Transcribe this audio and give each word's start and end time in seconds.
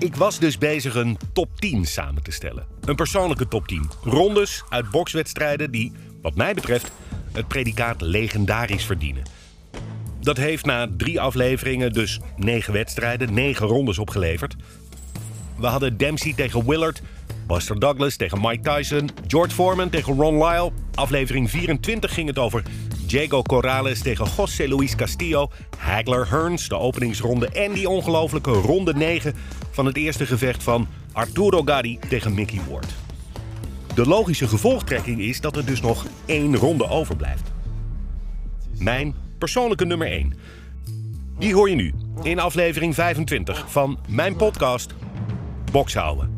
Ik 0.00 0.16
was 0.16 0.38
dus 0.38 0.58
bezig 0.58 0.94
een 0.94 1.18
top 1.32 1.60
10 1.60 1.84
samen 1.84 2.22
te 2.22 2.30
stellen. 2.30 2.66
Een 2.80 2.94
persoonlijke 2.94 3.48
top 3.48 3.66
10. 3.68 3.90
Rondes 4.02 4.64
uit 4.68 4.90
bokswedstrijden 4.90 5.70
die, 5.70 5.92
wat 6.22 6.34
mij 6.34 6.54
betreft, 6.54 6.90
het 7.32 7.48
predicaat 7.48 8.00
legendarisch 8.00 8.84
verdienen. 8.84 9.22
Dat 10.20 10.36
heeft 10.36 10.64
na 10.64 10.88
drie 10.96 11.20
afleveringen 11.20 11.92
dus 11.92 12.20
negen 12.36 12.72
wedstrijden, 12.72 13.34
negen 13.34 13.66
rondes 13.66 13.98
opgeleverd. 13.98 14.56
We 15.56 15.66
hadden 15.66 15.96
Dempsey 15.96 16.32
tegen 16.32 16.66
Willard, 16.66 17.02
Buster 17.46 17.78
Douglas 17.78 18.16
tegen 18.16 18.40
Mike 18.40 18.70
Tyson, 18.70 19.10
George 19.26 19.54
Foreman 19.54 19.90
tegen 19.90 20.14
Ron 20.14 20.44
Lyle. 20.44 20.72
Aflevering 20.94 21.50
24 21.50 22.14
ging 22.14 22.28
het 22.28 22.38
over 22.38 22.62
Diego 23.08 23.42
Corrales 23.42 24.02
tegen 24.02 24.26
José 24.36 24.68
Luis 24.68 24.94
Castillo, 24.94 25.50
Hagler 25.78 26.30
Hearns, 26.30 26.68
de 26.68 26.78
openingsronde 26.78 27.48
en 27.48 27.72
die 27.72 27.88
ongelofelijke 27.88 28.50
ronde 28.50 28.94
9 28.94 29.34
van 29.70 29.86
het 29.86 29.96
eerste 29.96 30.26
gevecht 30.26 30.62
van 30.62 30.88
Arturo 31.12 31.62
Gatti 31.62 31.98
tegen 32.08 32.34
Mickey 32.34 32.60
Ward. 32.70 32.94
De 33.94 34.06
logische 34.06 34.48
gevolgtrekking 34.48 35.20
is 35.20 35.40
dat 35.40 35.56
er 35.56 35.66
dus 35.66 35.80
nog 35.80 36.06
één 36.26 36.56
ronde 36.56 36.88
overblijft. 36.88 37.52
Mijn 38.78 39.14
persoonlijke 39.38 39.84
nummer 39.84 40.06
1. 40.10 40.34
Die 41.38 41.54
hoor 41.54 41.70
je 41.70 41.76
nu 41.76 41.94
in 42.22 42.38
aflevering 42.38 42.94
25 42.94 43.70
van 43.70 43.98
mijn 44.08 44.36
podcast 44.36 44.94
Bokshouden. 45.72 46.37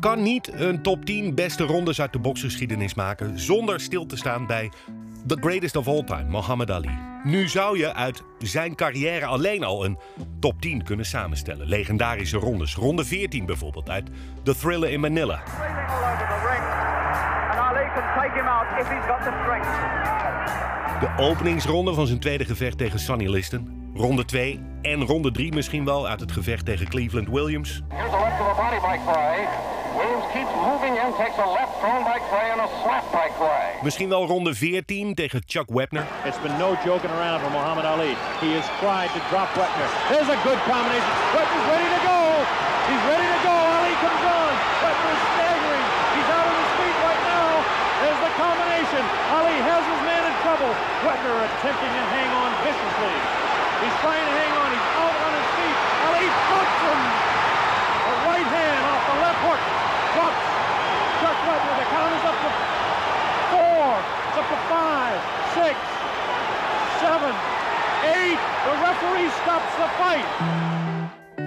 Kan 0.00 0.22
niet 0.22 0.52
een 0.52 0.82
top 0.82 1.04
10 1.04 1.34
beste 1.34 1.64
rondes 1.64 2.00
uit 2.00 2.12
de 2.12 2.18
boksgeschiedenis 2.18 2.94
maken 2.94 3.38
zonder 3.38 3.80
stil 3.80 4.06
te 4.06 4.16
staan 4.16 4.46
bij 4.46 4.70
the 5.26 5.36
greatest 5.40 5.76
of 5.76 5.88
all 5.88 6.04
time, 6.04 6.24
Muhammad 6.24 6.70
Ali. 6.70 6.98
Nu 7.24 7.48
zou 7.48 7.78
je 7.78 7.94
uit 7.94 8.22
zijn 8.38 8.74
carrière 8.74 9.26
alleen 9.26 9.64
al 9.64 9.84
een 9.84 9.98
top 10.40 10.60
10 10.60 10.82
kunnen 10.82 11.06
samenstellen. 11.06 11.66
Legendarische 11.66 12.36
rondes. 12.36 12.74
Ronde 12.74 13.04
14 13.04 13.46
bijvoorbeeld 13.46 13.90
uit 13.90 14.08
The 14.42 14.56
Thriller 14.56 14.90
in 14.90 15.00
Manila. 15.00 15.42
De 21.00 21.10
openingsronde 21.16 21.94
van 21.94 22.06
zijn 22.06 22.20
tweede 22.20 22.44
gevecht 22.44 22.78
tegen 22.78 22.98
Sonny 22.98 23.28
Liston. 23.28 23.92
Ronde 23.94 24.24
2 24.24 24.60
en 24.82 25.04
ronde 25.04 25.30
3 25.30 25.52
misschien 25.52 25.84
wel 25.84 26.08
uit 26.08 26.20
het 26.20 26.32
gevecht 26.32 26.64
tegen 26.64 26.88
Cleveland 26.88 27.28
Williams. 27.28 27.82
Williams 29.96 30.26
keeps 30.30 30.52
moving 30.62 30.94
in, 30.94 31.08
takes 31.18 31.34
a 31.38 31.46
left 31.46 31.74
thrown 31.82 32.04
by 32.06 32.18
Cray 32.30 32.50
and 32.54 32.60
a 32.62 32.68
slap 32.82 33.04
by 33.10 33.26
Cray. 33.34 33.82
Misschien 33.82 34.08
wel 34.08 34.26
ronde 34.26 34.54
14 34.54 35.14
tegen 35.14 35.42
Chuck 35.46 35.68
Webner. 35.68 36.06
It's 36.24 36.38
been 36.38 36.56
no 36.58 36.78
joking 36.84 37.10
around 37.10 37.40
for 37.42 37.50
Muhammad 37.50 37.84
Ali. 37.84 38.14
He 38.38 38.54
has 38.54 38.66
tried 38.78 39.10
to 39.16 39.20
drop 39.30 39.50
Webner. 39.58 39.88
There's 40.12 40.30
a 40.30 40.38
good 40.46 40.60
combination. 40.70 41.12
Webner's 41.34 41.66
ready 41.74 41.88
to 41.96 42.00
go. 42.06 42.18
He's 42.86 43.04
ready 43.10 43.28
to 43.34 43.40
go. 43.42 43.54
Ali 43.54 43.94
comes 43.98 44.24
on. 44.30 44.52
Webner's 44.84 45.22
staggering. 45.34 45.86
He's 46.14 46.28
out 46.38 46.46
on 46.46 46.56
his 46.62 46.72
feet 46.78 46.96
right 47.02 47.22
now. 47.34 47.48
There's 48.02 48.20
the 48.26 48.32
combination. 48.38 49.02
Ali 49.34 49.56
has 49.58 49.82
his 49.90 50.00
man 50.06 50.22
in 50.22 50.34
trouble. 50.46 50.70
Webner 51.02 51.34
attempting 51.50 51.92
to 51.98 52.04
hang 52.14 52.30
on 52.30 52.50
viciously. 52.62 53.16
He's 53.82 53.96
trying 54.04 54.22
to 54.22 54.34
hang 54.38 54.52
on. 54.54 54.68
He's 54.70 54.88
out 55.02 55.16
on 55.18 55.32
his 55.34 55.48
feet. 55.58 55.76
Ali 56.06 56.26
drops 56.46 56.78
him. 56.86 57.00
A 58.10 58.14
right 58.30 58.48
hand 58.54 58.82
off 58.86 59.02
the 59.10 59.18
left 59.18 59.42
hook. 59.50 59.79
Drops 60.20 60.44
Chuck 61.20 61.38
Webner. 61.46 61.76
The 61.80 61.88
count 61.94 62.12
is 62.18 62.24
up 62.30 62.38
to 62.44 62.50
four. 63.52 63.86
It's 64.26 64.38
up 64.40 64.48
to 64.54 64.58
five, 64.74 65.18
six, 65.58 65.76
seven, 67.02 67.34
eight. 68.16 68.40
The 68.66 68.74
referee 68.86 69.30
stops 69.42 69.72
the 69.80 69.88
fight. 69.98 70.28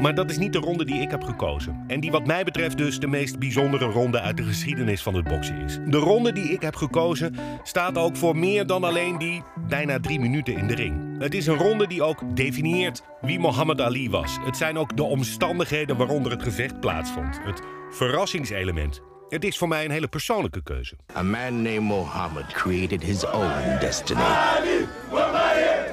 Maar 0.01 0.15
dat 0.15 0.29
is 0.29 0.37
niet 0.37 0.53
de 0.53 0.59
ronde 0.59 0.85
die 0.85 1.01
ik 1.01 1.11
heb 1.11 1.23
gekozen. 1.23 1.83
En 1.87 1.99
die 1.99 2.11
wat 2.11 2.25
mij 2.25 2.43
betreft 2.43 2.77
dus 2.77 2.99
de 2.99 3.07
meest 3.07 3.39
bijzondere 3.39 3.85
ronde 3.85 4.19
uit 4.21 4.37
de 4.37 4.43
geschiedenis 4.43 5.03
van 5.03 5.15
het 5.15 5.27
boksen 5.27 5.57
is. 5.57 5.79
De 5.85 5.97
ronde 5.97 6.31
die 6.31 6.51
ik 6.51 6.61
heb 6.61 6.75
gekozen 6.75 7.35
staat 7.63 7.97
ook 7.97 8.15
voor 8.15 8.37
meer 8.37 8.67
dan 8.67 8.83
alleen 8.83 9.17
die 9.17 9.43
bijna 9.67 9.99
drie 9.99 10.19
minuten 10.19 10.57
in 10.57 10.67
de 10.67 10.75
ring. 10.75 11.12
Het 11.23 11.33
is 11.33 11.47
een 11.47 11.57
ronde 11.57 11.87
die 11.87 12.03
ook 12.03 12.35
definieert 12.35 13.03
wie 13.21 13.39
Muhammad 13.39 13.81
Ali 13.81 14.09
was. 14.09 14.37
Het 14.45 14.57
zijn 14.57 14.77
ook 14.77 14.97
de 14.97 15.03
omstandigheden 15.03 15.97
waaronder 15.97 16.31
het 16.31 16.43
gevecht 16.43 16.79
plaatsvond. 16.79 17.39
Het 17.43 17.61
verrassingselement. 17.89 19.01
Het 19.29 19.43
is 19.43 19.57
voor 19.57 19.67
mij 19.67 19.85
een 19.85 19.91
hele 19.91 20.07
persoonlijke 20.07 20.63
keuze. 20.63 20.95
A 21.15 21.21
man 21.21 21.61
named 21.61 21.81
Muhammad 21.81 22.53
created 22.53 23.03
his 23.03 23.25
own 23.25 23.77
destiny. 23.79 24.21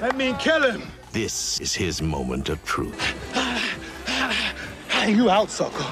Let 0.01 0.17
me 0.17 0.35
kill 0.39 0.71
him. 0.71 0.81
This 1.11 1.59
is 1.61 1.77
his 1.77 2.01
moment 2.01 2.51
of 2.51 2.57
truth. 2.63 3.15
Hang 4.87 5.17
you 5.17 5.29
out, 5.29 5.51
sucker. 5.51 5.87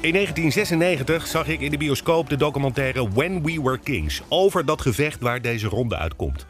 In 0.00 0.12
1996 0.12 1.26
zag 1.26 1.48
ik 1.48 1.60
in 1.60 1.70
de 1.70 1.76
bioscoop 1.76 2.28
de 2.28 2.36
documentaire 2.36 3.08
When 3.08 3.42
We 3.42 3.62
Were 3.62 3.78
Kings 3.78 4.22
over 4.28 4.64
dat 4.64 4.80
gevecht 4.80 5.20
waar 5.20 5.42
deze 5.42 5.66
ronde 5.66 5.96
uitkomt. 5.96 6.46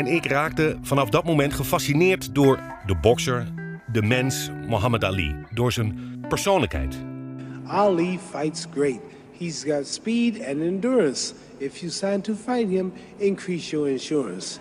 En 0.00 0.06
ik 0.06 0.26
raakte 0.26 0.76
vanaf 0.82 1.08
dat 1.08 1.24
moment 1.24 1.54
gefascineerd 1.54 2.34
door 2.34 2.58
de 2.86 2.94
bokser, 3.00 3.46
de 3.92 4.02
mens 4.02 4.50
Muhammad 4.66 5.04
Ali, 5.04 5.34
door 5.54 5.72
zijn 5.72 6.20
persoonlijkheid. 6.28 6.96
Ali 7.66 8.18
fights 8.30 8.66
great. 8.74 9.00
He's 9.38 9.64
got 9.64 9.86
speed 9.86 10.46
and 10.46 10.60
endurance. 10.60 11.32
If 11.58 11.76
you 11.76 11.90
sign 11.90 12.20
to 12.20 12.34
fight 12.34 12.68
him, 12.68 12.92
increase 13.16 13.70
your 13.70 13.90
insurance. 13.90 14.58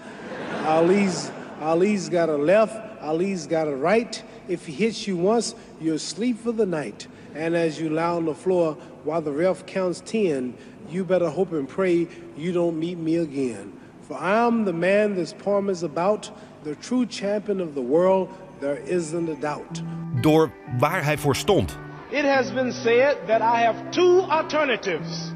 Ali's 0.65 1.29
Ali's 1.61 2.09
got 2.09 2.29
a 2.29 2.37
left, 2.37 2.75
Ali's 3.01 3.47
got 3.47 3.67
a 3.67 3.75
right. 3.75 4.23
If 4.47 4.65
he 4.65 4.73
hits 4.73 5.07
you 5.07 5.17
once, 5.17 5.55
you're 5.81 5.95
asleep 5.95 6.37
for 6.43 6.55
the 6.55 6.65
night. 6.65 7.07
And 7.35 7.55
as 7.55 7.79
you 7.79 7.89
lie 7.89 8.15
on 8.15 8.25
the 8.25 8.35
floor 8.35 8.75
while 9.03 9.21
the 9.21 9.31
ref 9.31 9.65
counts 9.65 10.01
10, 10.05 10.53
you 10.89 11.05
better 11.05 11.29
hope 11.29 11.53
and 11.53 11.67
pray 11.67 12.07
you 12.37 12.51
don't 12.51 12.77
meet 12.79 12.97
me 12.97 13.15
again. 13.15 13.71
For 14.09 14.17
I'm 14.17 14.65
the 14.65 14.73
man 14.73 15.13
this 15.13 15.33
poem 15.33 15.69
is 15.69 15.83
about, 15.83 16.31
the 16.63 16.73
true 16.75 17.05
champion 17.05 17.61
of 17.61 17.75
the 17.75 17.81
world, 17.81 18.33
there 18.59 18.77
isn't 18.77 19.29
a 19.29 19.35
doubt. 19.35 19.83
Door 20.21 20.51
waar 20.79 21.03
hij 21.03 21.17
voor 21.17 21.35
stond. 21.35 21.77
It 22.09 22.25
has 22.25 22.51
been 22.51 22.71
said 22.71 23.17
that 23.27 23.41
I 23.41 23.61
have 23.61 23.91
two 23.91 24.21
alternatives 24.21 25.31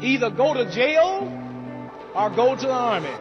either 0.00 0.30
go 0.30 0.54
to 0.54 0.70
jail 0.70 1.28
or 2.14 2.30
go 2.30 2.56
to 2.56 2.66
the 2.66 2.72
army. 2.72 3.14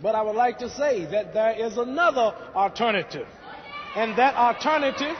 But 0.00 0.14
I 0.14 0.22
would 0.22 0.36
like 0.36 0.58
to 0.58 0.68
say 0.68 1.04
that 1.06 1.32
there 1.34 1.66
is 1.66 1.78
another 1.78 2.32
alternative. 2.54 3.26
And 3.96 4.16
that 4.16 4.36
alternative, 4.36 5.16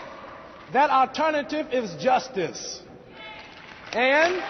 that 0.72 0.90
alternative 0.90 1.66
is 1.72 1.96
justice. 2.00 2.82
And 3.92 4.42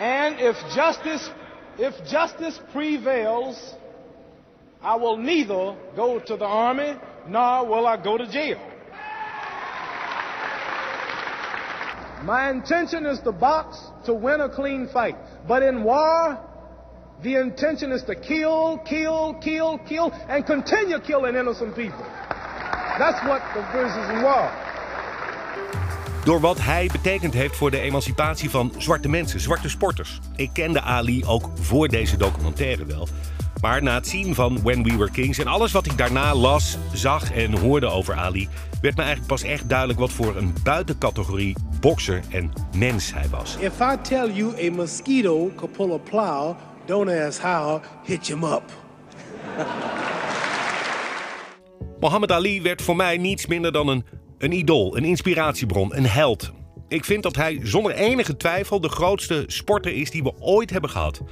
And 0.00 0.40
if 0.40 0.56
justice 0.74 1.30
if 1.78 1.94
justice 2.06 2.58
prevails, 2.72 3.74
I 4.82 4.96
will 4.96 5.16
neither 5.16 5.76
go 5.96 6.18
to 6.18 6.36
the 6.36 6.44
army 6.44 6.94
nor 7.28 7.66
will 7.66 7.86
I 7.86 8.02
go 8.02 8.18
to 8.18 8.26
jail. 8.30 8.60
My 12.22 12.50
intention 12.50 13.06
is 13.06 13.18
to 13.20 13.32
box 13.32 13.78
to 14.04 14.12
win 14.12 14.42
a 14.42 14.48
clean 14.48 14.88
fight. 14.88 15.16
But 15.48 15.62
in 15.62 15.84
war, 15.84 16.38
the 17.22 17.36
intention 17.36 17.92
is 17.92 18.02
to 18.04 18.14
kill, 18.14 18.78
kill, 18.78 19.34
kill, 19.40 19.78
kill, 19.78 20.12
and 20.28 20.44
continue 20.44 20.98
killing 21.00 21.34
innocent 21.34 21.74
people. 21.74 22.04
That's 22.98 23.26
what 23.26 23.42
the 23.54 23.62
verses 23.72 24.10
in 24.10 24.22
war. 24.22 24.69
Door 26.24 26.40
wat 26.40 26.60
hij 26.60 26.88
betekend 26.92 27.34
heeft 27.34 27.56
voor 27.56 27.70
de 27.70 27.80
emancipatie 27.80 28.50
van 28.50 28.72
zwarte 28.78 29.08
mensen, 29.08 29.40
zwarte 29.40 29.68
sporters. 29.68 30.18
Ik 30.36 30.50
kende 30.52 30.80
Ali 30.80 31.24
ook 31.24 31.50
voor 31.54 31.88
deze 31.88 32.16
documentaire 32.16 32.84
wel. 32.84 33.08
Maar 33.60 33.82
na 33.82 33.94
het 33.94 34.08
zien 34.08 34.34
van 34.34 34.62
When 34.62 34.82
We 34.82 34.96
Were 34.96 35.10
Kings 35.10 35.38
en 35.38 35.46
alles 35.46 35.72
wat 35.72 35.86
ik 35.86 35.98
daarna 35.98 36.34
las, 36.34 36.78
zag 36.92 37.32
en 37.32 37.58
hoorde 37.58 37.86
over 37.86 38.14
Ali, 38.14 38.48
werd 38.80 38.96
me 38.96 39.02
eigenlijk 39.02 39.32
pas 39.32 39.42
echt 39.42 39.68
duidelijk 39.68 39.98
wat 39.98 40.12
voor 40.12 40.36
een 40.36 40.54
buitencategorie 40.62 41.56
bokser 41.80 42.20
en 42.30 42.52
mens 42.76 43.14
hij 43.14 43.28
was. 43.28 43.56
If 43.56 43.80
I 43.80 43.96
tell 44.02 44.30
you 44.32 44.68
a 44.68 44.70
mosquito 44.70 45.50
could 45.56 45.72
pull 45.72 45.92
a 45.92 45.98
plow, 45.98 46.56
don't 46.86 47.10
ask 47.10 47.40
how, 47.42 47.82
hitch 48.04 48.28
him 48.28 48.44
up. 48.44 48.62
Muhammad 52.00 52.32
Ali 52.32 52.62
werd 52.62 52.82
voor 52.82 52.96
mij 52.96 53.16
niets 53.16 53.46
minder 53.46 53.72
dan 53.72 53.88
een, 53.88 54.04
een 54.40 54.52
idool, 54.52 54.96
een 54.96 55.04
inspiratiebron, 55.04 55.96
een 55.96 56.06
held. 56.06 56.52
Ik 56.88 57.04
vind 57.04 57.22
dat 57.22 57.36
hij 57.36 57.60
zonder 57.62 57.92
enige 57.92 58.36
twijfel 58.36 58.80
de 58.80 58.88
grootste 58.88 59.44
sporter 59.46 59.92
is 59.92 60.10
die 60.10 60.22
we 60.22 60.32
ooit 60.38 60.70
hebben 60.70 60.90
gehad. 60.90 61.22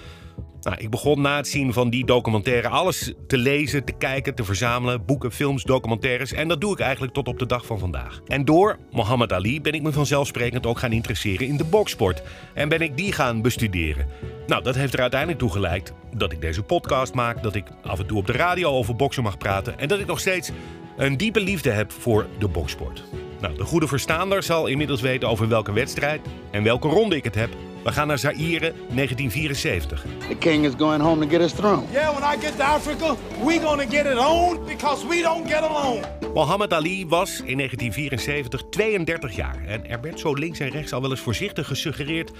Nou, 0.61 0.77
ik 0.81 0.91
begon 0.91 1.21
na 1.21 1.37
het 1.37 1.49
zien 1.49 1.73
van 1.73 1.91
die 1.91 2.07
documentaire 2.07 2.69
alles 2.69 3.13
te 3.27 3.37
lezen, 3.37 3.85
te 3.85 3.93
kijken, 3.93 4.35
te 4.35 4.45
verzamelen. 4.45 5.05
Boeken, 5.05 5.33
films, 5.33 5.63
documentaires. 5.63 6.33
En 6.33 6.49
dat 6.49 6.61
doe 6.61 6.73
ik 6.73 6.81
eigenlijk 6.81 7.13
tot 7.13 7.29
op 7.29 7.39
de 7.39 7.47
dag 7.47 7.67
van 7.67 7.79
vandaag. 7.79 8.21
En 8.27 8.45
door 8.45 8.79
Muhammad 8.93 9.33
Ali 9.33 9.61
ben 9.61 9.73
ik 9.73 9.83
me 9.83 9.93
vanzelfsprekend 9.93 10.67
ook 10.67 10.79
gaan 10.79 10.93
interesseren 10.93 11.47
in 11.47 11.57
de 11.57 11.65
boksport. 11.65 12.23
En 12.55 12.69
ben 12.69 12.81
ik 12.81 12.97
die 12.97 13.13
gaan 13.13 13.43
bestuderen. 13.43 14.07
Nou, 14.47 14.63
dat 14.63 14.75
heeft 14.75 14.95
er 14.95 15.01
uiteindelijk 15.01 15.41
toe 15.41 15.51
geleid 15.51 15.93
dat 16.15 16.33
ik 16.33 16.41
deze 16.41 16.63
podcast 16.63 17.15
maak. 17.15 17.43
Dat 17.43 17.55
ik 17.55 17.65
af 17.83 17.99
en 17.99 18.07
toe 18.07 18.19
op 18.19 18.27
de 18.27 18.33
radio 18.33 18.71
over 18.71 18.97
boksen 18.97 19.23
mag 19.23 19.39
praten. 19.39 19.79
En 19.79 19.89
dat 19.89 19.99
ik 19.99 20.07
nog 20.07 20.21
steeds 20.21 20.51
een 20.99 21.17
diepe 21.17 21.41
liefde 21.41 21.71
heb 21.71 21.93
voor 21.93 22.27
de 22.39 22.49
boksport. 22.49 23.05
Nou, 23.41 23.57
de 23.57 23.65
goede 23.65 23.89
verstaander 23.89 24.43
zal 24.43 24.67
inmiddels 24.67 25.01
weten 25.01 25.29
over 25.29 25.49
welke 25.49 25.73
wedstrijd 25.73 26.21
en 26.51 26.63
welke 26.63 26.89
ronde 26.89 27.17
ik 27.17 27.25
het 27.25 27.35
heb. 27.35 27.51
We 27.85 27.93
gaan 27.93 28.07
naar 28.07 28.19
Zaire 28.19 28.73
1974. 28.89 30.05
The 30.29 30.35
king 30.35 30.67
is 30.67 30.73
going 30.79 31.03
home 31.03 31.25
to 31.25 31.31
get 31.31 31.41
his 31.41 31.53
throne. 31.53 31.83
Yeah, 31.93 32.19
when 32.19 32.35
I 32.35 32.41
get 32.41 32.57
to 32.57 32.63
Africa, 32.63 33.17
we 33.45 33.61
gonna 33.61 33.87
get 33.89 34.07
it 34.07 34.19
on 34.19 34.65
because 34.67 35.07
we 35.07 35.23
don't 35.23 35.53
get 35.53 35.63
along. 35.63 36.05
Muhammad 36.35 36.73
Ali 36.73 37.07
was 37.07 37.31
in 37.45 37.57
1974 37.57 38.63
32 38.71 39.37
jaar. 39.37 39.65
En 39.67 39.91
er 39.91 40.01
werd 40.01 40.21
zo 40.21 40.35
links 40.35 40.59
en 40.59 40.69
rechts 40.69 40.93
al 40.93 41.01
wel 41.01 41.11
eens 41.11 41.21
voorzichtig 41.21 41.67
gesuggereerd 41.67 42.31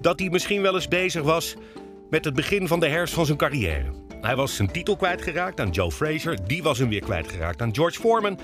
dat 0.00 0.18
hij 0.18 0.28
misschien 0.30 0.62
wel 0.62 0.74
eens 0.74 0.88
bezig 0.88 1.22
was 1.22 1.54
met 2.10 2.24
het 2.24 2.34
begin 2.34 2.68
van 2.68 2.80
de 2.80 2.88
herfst 2.88 3.14
van 3.14 3.26
zijn 3.26 3.38
carrière. 3.38 4.03
Hij 4.24 4.36
was 4.36 4.56
zijn 4.56 4.70
titel 4.70 4.96
kwijtgeraakt 4.96 5.60
aan 5.60 5.70
Joe 5.70 5.92
Frazier. 5.92 6.38
Die 6.46 6.62
was 6.62 6.78
hem 6.78 6.88
weer 6.88 7.00
kwijtgeraakt 7.00 7.62
aan 7.62 7.74
George 7.74 8.00
Foreman. 8.00 8.38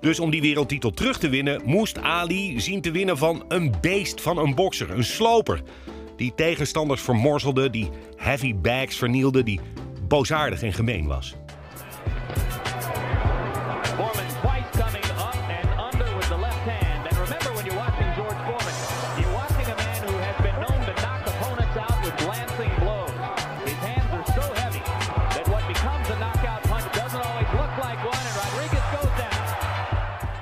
Dus 0.00 0.20
om 0.20 0.30
die 0.30 0.40
wereldtitel 0.40 0.90
terug 0.90 1.18
te 1.18 1.28
winnen, 1.28 1.60
moest 1.64 1.98
Ali 1.98 2.60
zien 2.60 2.80
te 2.80 2.90
winnen 2.90 3.18
van 3.18 3.44
een 3.48 3.74
beest 3.80 4.20
van 4.20 4.38
een 4.38 4.54
bokser, 4.54 4.90
een 4.90 5.04
sloper. 5.04 5.62
Die 6.16 6.32
tegenstanders 6.34 7.02
vermorzelde, 7.02 7.70
die 7.70 7.88
heavy 8.16 8.54
bags 8.54 8.96
vernielde, 8.96 9.42
die 9.42 9.60
boosaardig 10.08 10.62
en 10.62 10.72
gemeen 10.72 11.06
was. 11.06 11.34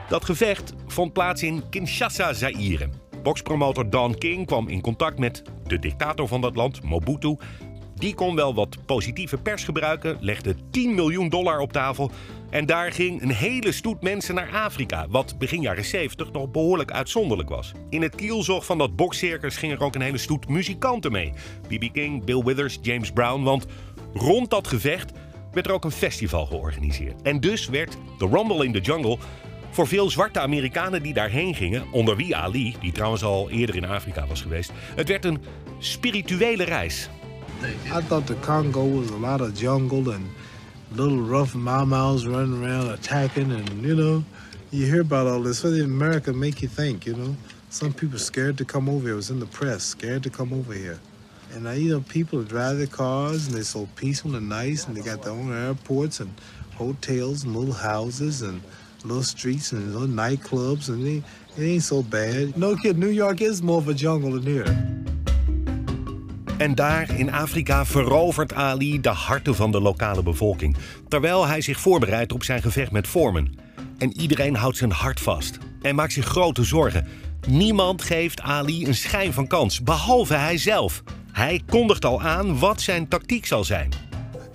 Dat 0.08 0.24
gevecht 0.24 0.72
vond 0.86 1.12
plaats 1.12 1.42
in 1.42 1.62
Kinshasa, 1.70 2.32
Zaire. 2.32 2.88
Bokspromotor 3.22 3.90
Don 3.90 4.18
King 4.18 4.46
kwam 4.46 4.68
in 4.68 4.80
contact 4.80 5.18
met 5.18 5.42
de 5.66 5.78
dictator 5.78 6.28
van 6.28 6.40
dat 6.40 6.56
land, 6.56 6.82
Mobutu. 6.82 7.36
Die 7.94 8.14
kon 8.14 8.34
wel 8.34 8.54
wat 8.54 8.86
positieve 8.86 9.36
pers 9.36 9.64
gebruiken, 9.64 10.16
legde 10.20 10.54
10 10.70 10.94
miljoen 10.94 11.28
dollar 11.28 11.58
op 11.58 11.72
tafel. 11.72 12.10
En 12.50 12.66
daar 12.66 12.92
ging 12.92 13.22
een 13.22 13.30
hele 13.30 13.72
stoet 13.72 14.02
mensen 14.02 14.34
naar 14.34 14.52
Afrika, 14.52 15.06
wat 15.08 15.38
begin 15.38 15.60
jaren 15.60 15.84
70 15.84 16.32
nog 16.32 16.50
behoorlijk 16.50 16.92
uitzonderlijk 16.92 17.48
was. 17.48 17.72
In 17.88 18.02
het 18.02 18.14
kielzog 18.14 18.64
van 18.64 18.78
dat 18.78 18.96
bokscircus 18.96 19.56
ging 19.56 19.72
er 19.72 19.82
ook 19.82 19.94
een 19.94 20.00
hele 20.00 20.18
stoet 20.18 20.48
muzikanten 20.48 21.12
mee. 21.12 21.32
B.B. 21.68 21.92
King, 21.92 22.24
Bill 22.24 22.42
Withers, 22.42 22.78
James 22.82 23.10
Brown, 23.10 23.42
want 23.42 23.66
rond 24.14 24.50
dat 24.50 24.68
gevecht 24.68 25.12
werd 25.52 25.66
er 25.66 25.72
ook 25.72 25.84
een 25.84 25.90
festival 25.90 26.46
georganiseerd. 26.46 27.22
En 27.22 27.40
dus 27.40 27.68
werd 27.68 27.96
The 28.18 28.26
Rumble 28.26 28.64
in 28.64 28.72
the 28.72 28.80
Jungle 28.80 29.18
voor 29.70 29.88
veel 29.88 30.10
zwarte 30.10 30.40
Amerikanen 30.40 31.02
die 31.02 31.14
daarheen 31.14 31.54
gingen, 31.54 31.84
onder 31.90 32.16
wie 32.16 32.36
Ali, 32.36 32.76
die 32.80 32.92
trouwens 32.92 33.22
al 33.22 33.50
eerder 33.50 33.76
in 33.76 33.84
Afrika 33.84 34.26
was 34.26 34.42
geweest, 34.42 34.72
het 34.94 35.08
werd 35.08 35.24
een 35.24 35.38
spirituele 35.78 36.64
reis. 36.64 37.08
I 37.62 38.00
thought 38.08 38.26
the 38.26 38.36
Congo 38.40 39.00
was 39.00 39.10
a 39.10 39.16
lot 39.16 39.40
of 39.40 39.60
jungle 39.60 40.14
and 40.14 40.26
little 40.94 41.22
rough 41.22 41.54
mamas 41.54 42.24
running 42.24 42.62
around 42.62 42.90
attacking, 42.90 43.52
and 43.52 43.82
you 43.82 43.94
know, 43.94 44.22
you 44.70 44.86
hear 44.86 45.00
about 45.00 45.26
all 45.26 45.42
this. 45.42 45.64
In 45.64 45.82
America 45.82 46.32
make 46.32 46.60
you 46.60 46.68
think? 46.68 47.04
You 47.04 47.16
know, 47.16 47.36
some 47.68 47.92
people 47.92 48.18
scared 48.18 48.56
to 48.58 48.64
come 48.64 48.88
over 48.88 49.02
here. 49.02 49.12
It 49.12 49.16
was 49.16 49.30
in 49.30 49.40
the 49.40 49.46
press, 49.46 49.82
scared 49.82 50.22
to 50.22 50.30
come 50.30 50.52
over 50.52 50.72
here. 50.72 50.98
And 51.54 51.66
you 51.78 51.90
know, 51.90 52.00
people 52.08 52.42
drive 52.42 52.76
their 52.78 52.86
cars 52.86 53.46
and 53.46 53.56
they're 53.56 53.64
so 53.64 53.88
peaceful 53.96 54.36
and 54.36 54.48
nice, 54.48 54.86
and 54.86 54.96
they 54.96 55.02
got 55.02 55.22
their 55.22 55.32
own 55.32 55.52
airports 55.52 56.20
and 56.20 56.30
hotels 56.76 57.44
and 57.44 57.56
little 57.56 57.74
houses 57.74 58.42
and 58.42 58.60
little 59.04 59.22
streets 59.22 59.72
and 59.72 59.92
little 59.92 60.08
nightclubs, 60.08 60.88
and 60.88 61.06
it, 61.06 61.22
it 61.56 61.62
ain't 61.62 61.82
so 61.82 62.02
bad. 62.02 62.56
No 62.56 62.74
kid, 62.74 62.96
New 62.96 63.12
York 63.12 63.40
is 63.40 63.60
more 63.60 63.78
of 63.78 63.88
a 63.88 63.92
jungle 63.92 64.30
than 64.30 64.42
here. 64.42 64.96
En 66.58 66.74
daar 66.74 67.18
in 67.18 67.32
Afrika 67.32 67.86
verovert 67.86 68.54
Ali 68.54 69.00
de 69.00 69.08
harten 69.08 69.54
van 69.54 69.70
de 69.70 69.80
lokale 69.80 70.22
bevolking, 70.22 70.76
terwijl 71.08 71.46
hij 71.46 71.60
zich 71.60 71.80
voorbereidt 71.80 72.32
op 72.32 72.44
zijn 72.44 72.62
gevecht 72.62 72.90
met 72.90 73.06
Foreman. 73.06 73.48
En 73.98 74.20
iedereen 74.20 74.56
houdt 74.56 74.76
zijn 74.76 74.92
hart 74.92 75.20
vast 75.20 75.58
en 75.82 75.94
maakt 75.94 76.12
zich 76.12 76.26
grote 76.26 76.64
zorgen. 76.64 77.06
Niemand 77.46 78.02
geeft 78.02 78.40
Ali 78.40 78.86
een 78.86 78.94
schijn 78.94 79.32
van 79.32 79.46
kans, 79.46 79.82
behalve 79.82 80.34
hij 80.34 80.58
zelf. 80.58 81.02
Hij 81.32 81.62
kondigt 81.66 82.04
al 82.04 82.22
aan 82.22 82.58
wat 82.58 82.80
zijn 82.80 83.08
tactiek 83.08 83.46
zal 83.46 83.64
zijn. 83.64 84.07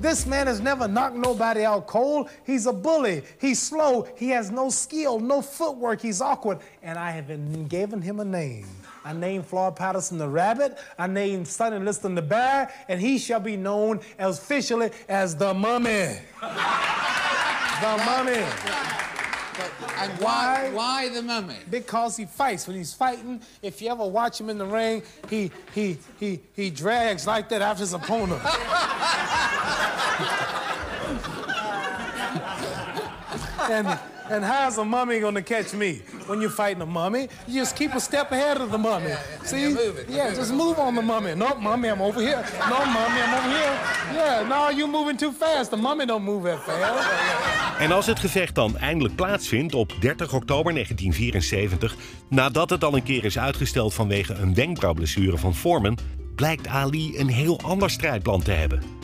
This 0.03 0.25
man 0.25 0.47
has 0.47 0.59
never 0.59 0.85
knocked 0.85 1.15
nobody 1.15 1.63
out 1.63 1.87
cold. 1.87 2.29
He's 2.45 2.65
a 2.65 2.73
bully. 2.73 3.23
He's 3.39 3.61
slow. 3.61 4.05
He 4.17 4.27
has 4.31 4.51
no 4.51 4.69
skill, 4.69 5.17
no 5.17 5.41
footwork. 5.41 6.01
He's 6.01 6.19
awkward. 6.19 6.59
And 6.81 6.99
I 6.99 7.11
have 7.11 7.25
been 7.25 7.67
given 7.67 8.01
him 8.01 8.19
a 8.19 8.25
name. 8.25 8.67
I 9.05 9.13
named 9.13 9.45
Floyd 9.45 9.77
Patterson 9.77 10.17
the 10.17 10.27
rabbit. 10.27 10.77
I 10.99 11.07
named 11.07 11.47
Sonny 11.47 11.79
Liston 11.79 12.15
the 12.15 12.21
bear. 12.21 12.69
And 12.89 12.99
he 12.99 13.17
shall 13.17 13.39
be 13.39 13.55
known 13.55 14.01
as 14.19 14.39
officially 14.39 14.91
as 15.07 15.37
the 15.37 15.53
mummy. 15.53 16.17
the 16.41 18.03
mummy. 18.05 18.45
And 19.99 20.11
why, 20.19 20.69
why 20.73 21.07
the 21.07 21.21
mummy? 21.21 21.55
Because 21.69 22.17
he 22.17 22.25
fights. 22.25 22.67
When 22.67 22.75
he's 22.75 22.93
fighting, 22.93 23.39
if 23.61 23.81
you 23.81 23.89
ever 23.89 24.05
watch 24.05 24.41
him 24.41 24.49
in 24.49 24.57
the 24.57 24.65
ring, 24.65 25.01
he 25.29 25.49
he 25.73 25.97
he 26.19 26.41
he 26.53 26.69
drags 26.69 27.25
like 27.25 27.47
that 27.49 27.61
after 27.61 27.81
his 27.81 27.93
opponent. 27.93 28.41
and 33.69 33.99
and 34.29 34.43
how's 34.43 34.77
a 34.77 34.85
mummy 34.85 35.19
gonna 35.19 35.41
catch 35.41 35.73
me? 35.73 36.01
When 36.27 36.39
you're 36.41 36.49
fighting 36.49 36.81
a 36.81 36.85
mummy, 36.85 37.27
you 37.47 37.59
just 37.59 37.75
keep 37.75 37.93
a 37.93 37.99
step 37.99 38.31
ahead 38.31 38.61
of 38.61 38.71
the 38.71 38.77
mummy. 38.77 39.13
See? 39.43 39.61
you're 39.61 39.71
moving. 39.71 40.05
Yeah, 40.09 40.33
just 40.33 40.53
move 40.53 40.79
on 40.79 40.95
the 40.95 41.01
mummy. 41.01 41.35
No, 41.35 41.55
mummy, 41.55 41.89
I'm 41.89 42.01
over 42.01 42.21
here. 42.21 42.43
No, 42.69 42.85
mummy, 42.85 43.21
I'm 43.21 43.33
over 43.33 43.49
here. 43.49 43.79
Yeah, 44.13 44.47
no, 44.47 44.69
you 44.69 44.87
moving 44.87 45.17
too 45.17 45.31
fast. 45.31 45.69
The 45.71 45.77
mummy 45.77 46.05
don't 46.05 46.23
move 46.23 46.43
that 46.49 46.63
fast. 46.63 47.07
En 47.79 47.91
als 47.91 48.05
het 48.05 48.19
gevecht 48.19 48.55
dan 48.55 48.77
eindelijk 48.77 49.15
plaatsvindt 49.15 49.73
op 49.73 49.93
30 49.99 50.33
oktober 50.33 50.73
1974, 50.73 51.95
nadat 52.27 52.69
het 52.69 52.83
al 52.83 52.95
een 52.95 53.03
keer 53.03 53.25
is 53.25 53.39
uitgesteld 53.39 53.93
vanwege 53.93 54.33
een 54.33 54.53
wenkbrauwblessure 54.53 55.37
van 55.37 55.55
Foreman, 55.55 55.97
blijkt 56.35 56.67
Ali 56.67 57.19
een 57.19 57.29
heel 57.29 57.59
ander 57.63 57.89
strijdplan 57.89 58.41
te 58.41 58.51
hebben. 58.51 59.02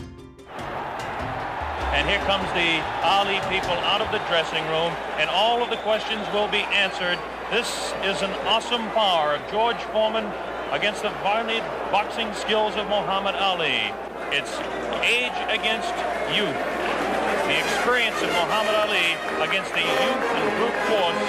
And 1.92 2.08
here 2.08 2.20
comes 2.30 2.46
the 2.54 2.80
Ali 3.02 3.42
people 3.50 3.74
out 3.82 4.00
of 4.00 4.12
the 4.12 4.20
dressing 4.30 4.64
room, 4.70 4.94
and 5.18 5.30
all 5.30 5.64
of 5.64 5.70
the 5.70 5.78
questions 5.78 6.22
will 6.32 6.48
be 6.48 6.62
answered. 6.70 7.18
This 7.50 7.94
is 8.06 8.22
an 8.22 8.32
awesome 8.46 8.86
power 8.92 9.34
of 9.34 9.42
George 9.50 9.82
Foreman 9.90 10.32
against 10.72 11.02
the 11.02 11.10
violent 11.26 11.66
boxing 11.92 12.32
skills 12.34 12.76
of 12.76 12.86
Muhammad 12.88 13.34
Ali. 13.36 13.92
It's 14.30 14.54
age 15.02 15.34
against 15.50 15.90
youth. 16.30 16.62
The 17.50 17.58
experience 17.58 18.22
of 18.22 18.30
Muhammad 18.38 18.76
Ali 18.86 19.18
against 19.42 19.74
the 19.74 19.82
youth 19.82 20.24
and 20.38 20.46
brute 20.62 20.80
force 20.94 21.26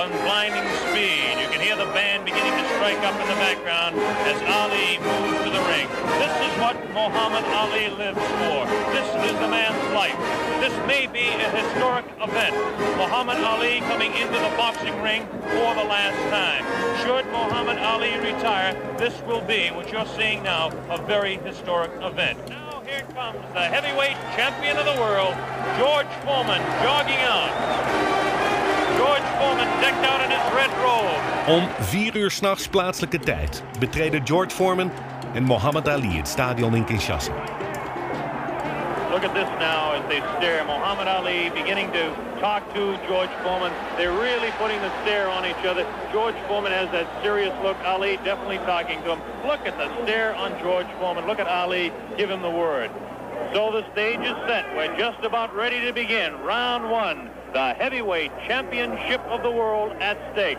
on 0.00 0.08
blinding 0.24 0.64
speed. 0.88 1.29
You 1.50 1.56
can 1.56 1.66
hear 1.66 1.84
the 1.84 1.92
band 1.92 2.24
beginning 2.24 2.52
to 2.52 2.64
strike 2.76 3.02
up 3.02 3.20
in 3.20 3.26
the 3.26 3.34
background 3.34 3.98
as 3.98 4.38
Ali 4.46 5.02
moves 5.02 5.42
to 5.42 5.50
the 5.50 5.58
ring. 5.66 5.88
This 6.22 6.30
is 6.46 6.52
what 6.62 6.78
Muhammad 6.94 7.42
Ali 7.42 7.90
lives 7.90 8.22
for. 8.38 8.70
This 8.94 9.08
is 9.26 9.34
the 9.40 9.48
man's 9.48 9.82
life. 9.92 10.14
This 10.62 10.70
may 10.86 11.08
be 11.08 11.26
a 11.26 11.50
historic 11.50 12.04
event. 12.22 12.54
Muhammad 12.96 13.38
Ali 13.38 13.80
coming 13.80 14.12
into 14.14 14.38
the 14.38 14.52
boxing 14.56 14.94
ring 15.02 15.26
for 15.26 15.74
the 15.74 15.82
last 15.82 16.22
time. 16.30 16.62
Should 17.02 17.26
Muhammad 17.32 17.78
Ali 17.78 18.16
retire, 18.18 18.72
this 18.96 19.20
will 19.22 19.42
be 19.42 19.72
what 19.74 19.90
you're 19.90 20.06
seeing 20.06 20.44
now, 20.44 20.68
a 20.88 21.02
very 21.02 21.38
historic 21.38 21.90
event. 22.00 22.38
Now 22.48 22.80
here 22.86 23.02
comes 23.12 23.42
the 23.54 23.66
heavyweight 23.66 24.14
champion 24.38 24.76
of 24.76 24.84
the 24.86 25.00
world, 25.02 25.34
George 25.82 26.06
Foreman, 26.22 26.62
jogging 26.84 27.18
out. 27.26 28.19
Foreman 29.40 29.68
decked 29.80 30.04
out 30.04 30.20
in 30.24 30.30
his 30.36 30.46
red 30.52 30.72
robe. 30.84 31.20
Om 31.46 31.68
vier 31.80 32.16
uur 32.16 32.30
s'nachts 32.30 32.68
plaatselijke 32.68 33.18
tijd 33.18 33.62
betreden 33.78 34.26
George 34.26 34.50
Foreman 34.50 34.92
en 35.34 35.42
Muhammad 35.42 35.88
Ali 35.88 36.16
het 36.16 36.28
stadion 36.28 36.74
in 36.74 36.84
Kinshasa. 36.84 37.32
Look 39.10 39.24
at 39.24 39.34
this 39.34 39.48
now 39.58 39.92
as 39.92 40.02
they 40.08 40.22
stare. 40.36 40.64
Muhammad 40.64 41.06
Ali 41.06 41.50
beginning 41.54 41.92
to 41.92 42.04
talk 42.40 42.62
to 42.74 42.82
George 43.08 43.30
Foreman. 43.42 43.72
They're 43.96 44.18
really 44.28 44.52
putting 44.58 44.80
the 44.80 44.90
stare 45.02 45.28
on 45.28 45.44
each 45.44 45.64
other. 45.70 45.86
George 46.12 46.36
Foreman 46.46 46.72
has 46.72 46.90
that 46.90 47.06
serious 47.22 47.54
look. 47.62 47.76
Ali 47.84 48.18
definitely 48.24 48.58
talking 48.58 49.02
to 49.04 49.08
him. 49.14 49.20
Look 49.46 49.66
at 49.66 49.76
the 49.78 49.88
stare 50.02 50.34
on 50.34 50.50
George 50.62 50.90
Foreman. 50.98 51.26
Look 51.26 51.40
at 51.40 51.48
Ali 51.48 51.92
give 52.16 52.30
him 52.30 52.42
the 52.42 52.56
word. 52.64 52.90
So 53.54 53.72
the 53.72 53.84
stage 53.92 54.20
is 54.20 54.36
set. 54.46 54.64
We're 54.76 54.96
just 54.96 55.24
about 55.24 55.54
ready 55.54 55.80
to 55.86 55.92
begin. 55.92 56.30
Round 56.42 56.90
one, 56.90 57.30
the 57.52 57.74
heavyweight 57.74 58.30
championship 58.46 59.20
of 59.22 59.42
the 59.42 59.50
world 59.50 59.92
at 60.00 60.16
stake. 60.32 60.58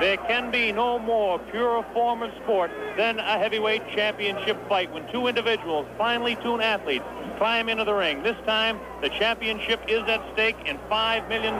There 0.00 0.16
can 0.16 0.50
be 0.50 0.70
no 0.70 0.98
more 0.98 1.38
pure 1.50 1.84
form 1.92 2.22
of 2.22 2.30
sport 2.42 2.70
than 2.96 3.18
a 3.18 3.38
heavyweight 3.38 3.82
championship 3.88 4.56
fight 4.68 4.92
when 4.92 5.10
two 5.10 5.26
individuals, 5.26 5.86
finally 5.96 6.36
two 6.36 6.60
athletes, 6.60 7.04
climb 7.38 7.68
into 7.68 7.84
the 7.84 7.94
ring. 7.94 8.22
This 8.22 8.36
time, 8.46 8.78
the 9.00 9.08
championship 9.08 9.80
is 9.88 10.02
at 10.02 10.22
stake 10.34 10.56
and 10.66 10.78
$5 10.90 11.28
million 11.28 11.58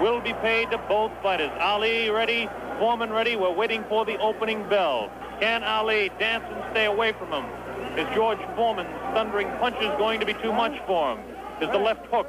will 0.00 0.20
be 0.20 0.34
paid 0.34 0.70
to 0.70 0.78
both 0.88 1.10
fighters. 1.22 1.50
Ali 1.58 2.10
ready, 2.10 2.48
Foreman 2.78 3.10
ready. 3.10 3.34
We're 3.34 3.50
waiting 3.50 3.84
for 3.88 4.04
the 4.04 4.18
opening 4.18 4.68
bell. 4.68 5.10
Can 5.40 5.64
Ali 5.64 6.10
dance 6.18 6.44
and 6.48 6.62
stay 6.70 6.84
away 6.84 7.12
from 7.12 7.32
him? 7.32 7.44
Is 7.98 8.06
George 8.14 8.38
Foreman's 8.54 8.90
thundering 9.14 9.48
punches 9.58 9.90
going 9.98 10.20
to 10.20 10.26
be 10.26 10.34
too 10.34 10.52
much 10.52 10.78
for 10.86 11.16
him? 11.16 11.24
Is 11.60 11.68
the 11.70 11.78
left 11.78 12.06
hook 12.06 12.28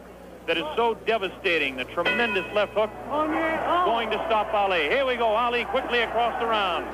that 0.50 0.58
is 0.58 0.66
so 0.76 0.98
devastating, 1.06 1.78
the 1.78 1.86
tremendous 1.94 2.46
left 2.56 2.74
hook, 2.74 2.90
going 3.86 4.10
to 4.10 4.20
stop 4.26 4.52
Ali? 4.52 4.82
Here 4.90 5.06
we 5.06 5.16
go, 5.16 5.36
Ali 5.36 5.64
quickly 5.66 6.02
across 6.02 6.34
the 6.40 6.46
round. 6.46 6.86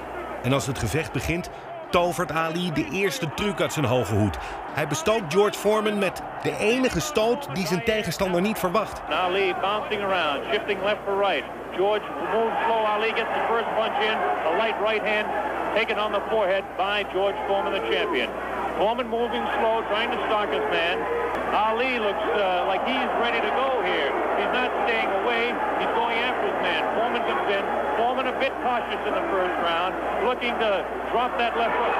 En 0.43 0.53
als 0.53 0.67
het 0.67 0.79
gevecht 0.79 1.11
begint, 1.11 1.49
tovert 1.89 2.31
Ali 2.31 2.71
de 2.73 2.85
eerste 2.91 3.33
truc 3.33 3.61
uit 3.61 3.73
zijn 3.73 3.85
hoge 3.85 4.15
hoed. 4.15 4.37
Hij 4.73 4.87
bestookt 4.87 5.33
George 5.33 5.59
Foreman 5.59 5.99
met 5.99 6.21
de 6.41 6.57
enige 6.57 6.99
stoot 6.99 7.55
die 7.55 7.67
zijn 7.67 7.83
tegenstander 7.83 8.41
niet 8.41 8.57
verwacht. 8.57 9.01
Ali 9.09 9.53
bouncing 9.61 10.03
around, 10.03 10.43
shifting 10.51 10.83
left 10.83 10.99
for 11.05 11.17
right. 11.17 11.43
George 11.75 12.05
moves 12.33 12.57
slow. 12.65 12.85
Ali 12.85 13.07
gets 13.07 13.31
the 13.37 13.45
first 13.47 13.69
punch 13.75 13.97
in. 14.09 14.17
The 14.47 14.55
light 14.57 14.75
right 14.89 15.05
hand 15.13 15.27
taken 15.75 15.99
on 16.05 16.11
the 16.11 16.21
forehead 16.29 16.63
by 16.77 17.05
George 17.13 17.37
Foreman, 17.47 17.73
the 17.73 17.87
champion. 17.91 18.29
Foreman 18.77 19.07
moving 19.07 19.43
slow, 19.57 19.83
trying 19.91 20.11
to 20.11 20.17
stalk 20.27 20.49
his 20.49 20.67
man. 20.71 21.24
Ali 21.55 21.99
looks 21.99 22.27
uh, 22.35 22.67
like 22.67 22.83
he's 22.83 23.11
ready 23.23 23.39
to 23.39 23.51
go 23.55 23.79
here. 23.87 24.11
He's 24.35 24.51
not 24.51 24.69
staying 24.83 25.07
away. 25.23 25.55
He's 25.79 25.93
going 25.95 26.19
after 26.19 26.51
his 26.51 26.59
man. 26.59 26.83
Foreman 26.99 27.23
comes 27.23 27.47
in. 27.47 27.63
Foreman 27.95 28.27
a 28.27 28.35
bit 28.43 28.51
cautious 28.59 28.99
in 29.07 29.13
the 29.15 29.25
first 29.31 29.55
round, 29.63 29.95
looking 30.27 30.51
to 30.59 30.83
drop 31.11 31.31
that 31.39 31.55
left 31.55 31.75
hook. 31.79 31.95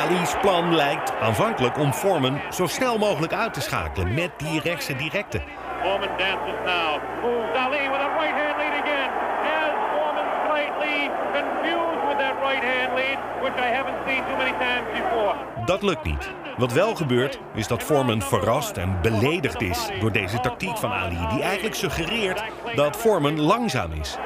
Ali's 0.00 0.36
plan 0.40 0.74
lijkt 0.74 1.12
aanvankelijk 1.20 1.78
om 1.78 1.92
Foreman 1.92 2.40
zo 2.50 2.66
snel 2.66 2.98
mogelijk 2.98 3.32
uit 3.32 3.54
te 3.54 3.60
schakelen 3.60 4.14
met 4.14 4.30
die 4.36 4.60
rechtse 4.60 4.96
directe. 4.96 5.40
Foreman 5.82 6.08
dances 6.18 6.58
now. 6.64 7.00
Moves 7.22 7.56
Ali 7.56 7.88
with 7.88 8.00
a 8.00 8.10
right 8.20 8.36
hand 8.42 8.56
lead 8.58 8.82
again. 8.82 9.10
Has 9.42 9.72
Foreman 9.92 10.28
slightly 10.46 11.10
confused 11.32 12.02
with 12.08 12.18
that 12.18 12.34
right 12.42 12.64
hand 12.64 12.94
lead, 12.94 13.18
which 13.42 13.58
I 13.66 13.68
haven't 13.76 13.98
seen 14.06 14.22
too 14.28 14.36
many 14.36 14.54
times 14.58 14.86
before. 15.00 15.34
Dat 15.64 15.82
lukt 15.82 16.04
niet. 16.04 16.45
Wat 16.56 16.72
wel 16.72 16.94
gebeurt, 16.94 17.38
is 17.54 17.66
dat 17.66 17.82
Foreman 17.82 18.22
verrast 18.22 18.76
en 18.76 18.98
beledigd 19.02 19.60
is 19.60 19.88
door 20.00 20.12
deze 20.12 20.40
tactiek 20.40 20.76
van 20.76 20.92
Ali, 20.92 21.26
die 21.30 21.42
eigenlijk 21.42 21.74
suggereert 21.74 22.42
dat 22.74 22.96
Foreman 22.96 23.40
langzaam 23.40 23.92
is. 23.92 24.16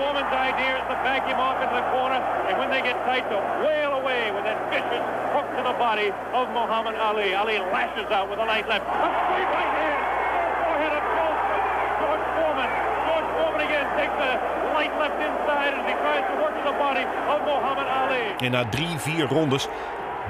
En 18.39 18.51
na 18.51 18.65
drie, 18.69 18.99
vier 18.99 19.27
rondes 19.27 19.69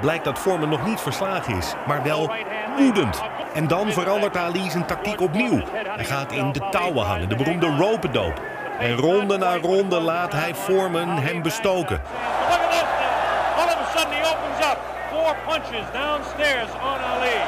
blijkt 0.01 0.25
dat 0.25 0.39
Foreman 0.39 0.69
nog 0.69 0.85
niet 0.85 0.99
verslagen 0.99 1.57
is, 1.57 1.73
maar 1.87 2.03
wel 2.03 2.31
woedend. 2.77 3.21
En 3.53 3.67
dan 3.67 3.91
verandert 3.91 4.37
Ali 4.37 4.69
zijn 4.69 4.85
tactiek 4.85 5.21
opnieuw. 5.21 5.61
Hij 5.95 6.05
gaat 6.05 6.31
in 6.31 6.51
de 6.51 6.69
touwen 6.69 7.05
hangen, 7.05 7.29
de 7.29 7.35
beroemde 7.35 7.67
rope-dope. 7.67 8.41
En 8.79 8.95
ronde 8.95 9.37
na 9.37 9.57
ronde 9.57 9.99
laat 9.99 10.33
hij 10.33 10.55
Foreman 10.55 11.09
hem 11.09 11.41
bestoken. 11.41 12.01
All 13.57 13.67
of 13.67 13.79
a 13.85 13.97
sudden 13.97 14.15
he 14.17 14.23
opens 14.33 14.59
up. 14.71 14.79
Four 15.11 15.35
punches 15.47 15.85
downstairs 15.93 16.71
on 16.89 16.97
Ali. 17.13 17.39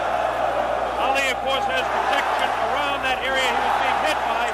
Ali, 1.06 1.26
of 1.36 1.40
course, 1.46 1.66
has 1.76 1.86
protection 1.98 2.50
around 2.68 3.00
that 3.08 3.18
area 3.30 3.50
he 3.56 3.62
was 3.68 3.78
being 3.84 4.00
hit 4.08 4.20
by. 4.32 4.46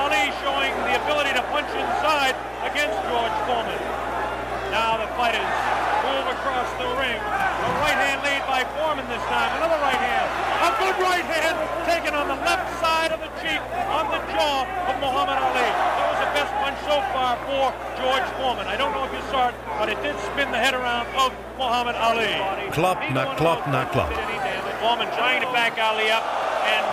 Ali 0.00 0.24
showing 0.42 0.72
the 0.88 0.94
ability 1.02 1.32
to 1.38 1.42
punch 1.54 1.70
inside 1.84 2.34
against 2.70 2.98
George 3.08 3.36
Foreman. 3.46 3.82
Now 4.70 4.90
the 5.02 5.08
fighters 5.18 5.52
move 5.66 5.91
across 6.32 6.68
the 6.80 6.88
ring. 6.96 7.20
A 7.20 7.70
right 7.84 7.98
hand 7.98 8.20
lead 8.24 8.42
by 8.48 8.64
Foreman 8.74 9.04
this 9.12 9.22
time. 9.28 9.50
Another 9.60 9.78
right 9.84 10.00
hand. 10.00 10.28
A 10.64 10.70
good 10.80 10.96
right 11.04 11.26
hand 11.26 11.56
taken 11.84 12.16
on 12.16 12.26
the 12.28 12.38
left 12.40 12.66
side 12.80 13.12
of 13.12 13.20
the 13.20 13.30
cheek, 13.44 13.60
on 13.92 14.08
the 14.08 14.20
jaw 14.32 14.64
of 14.88 14.94
Muhammad 15.04 15.36
Ali. 15.36 15.68
That 15.68 16.06
was 16.08 16.20
the 16.24 16.32
best 16.32 16.52
punch 16.62 16.78
so 16.88 16.96
far 17.12 17.36
for 17.44 17.64
George 18.00 18.28
Foreman. 18.40 18.66
I 18.66 18.76
don't 18.76 18.92
know 18.96 19.04
if 19.04 19.12
you 19.12 19.22
saw 19.28 19.52
it, 19.52 19.54
but 19.78 19.88
it 19.92 20.00
did 20.00 20.16
spin 20.32 20.50
the 20.50 20.58
head 20.58 20.74
around 20.74 21.06
of 21.14 21.30
Muhammad 21.60 21.96
Ali. 21.96 22.32
Klap 22.72 22.98
na 23.12 23.36
klap 23.36 23.68
na 23.68 23.84
klap. 23.92 24.10
Foreman 24.80 25.08
trying 25.14 25.42
to 25.42 25.50
back 25.52 25.78
Ali 25.78 26.10
up 26.10 26.41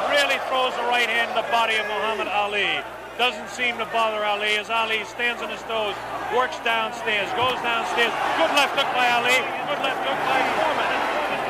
really 0.10 0.40
throws 0.50 0.74
the 0.74 0.88
right 0.90 1.08
hand 1.08 1.30
in 1.32 1.38
the 1.38 1.50
body 1.54 1.78
of 1.78 1.86
Muhammad 1.86 2.28
Ali. 2.28 2.82
Doesn't 3.18 3.50
seem 3.50 3.78
to 3.78 3.86
bother 3.92 4.24
Ali 4.24 4.58
as 4.58 4.70
Ali 4.70 5.04
stands 5.06 5.42
on 5.42 5.50
his 5.50 5.62
toes, 5.70 5.94
works 6.34 6.58
downstairs, 6.64 7.28
goes 7.36 7.60
downstairs. 7.62 8.14
Good 8.40 8.54
left 8.56 8.74
hook 8.80 8.90
by 8.96 9.08
Ali, 9.12 9.38
good 9.70 9.82
left 9.84 10.02
hook 10.08 10.20
by 10.26 10.40
Foreman. 10.58 10.92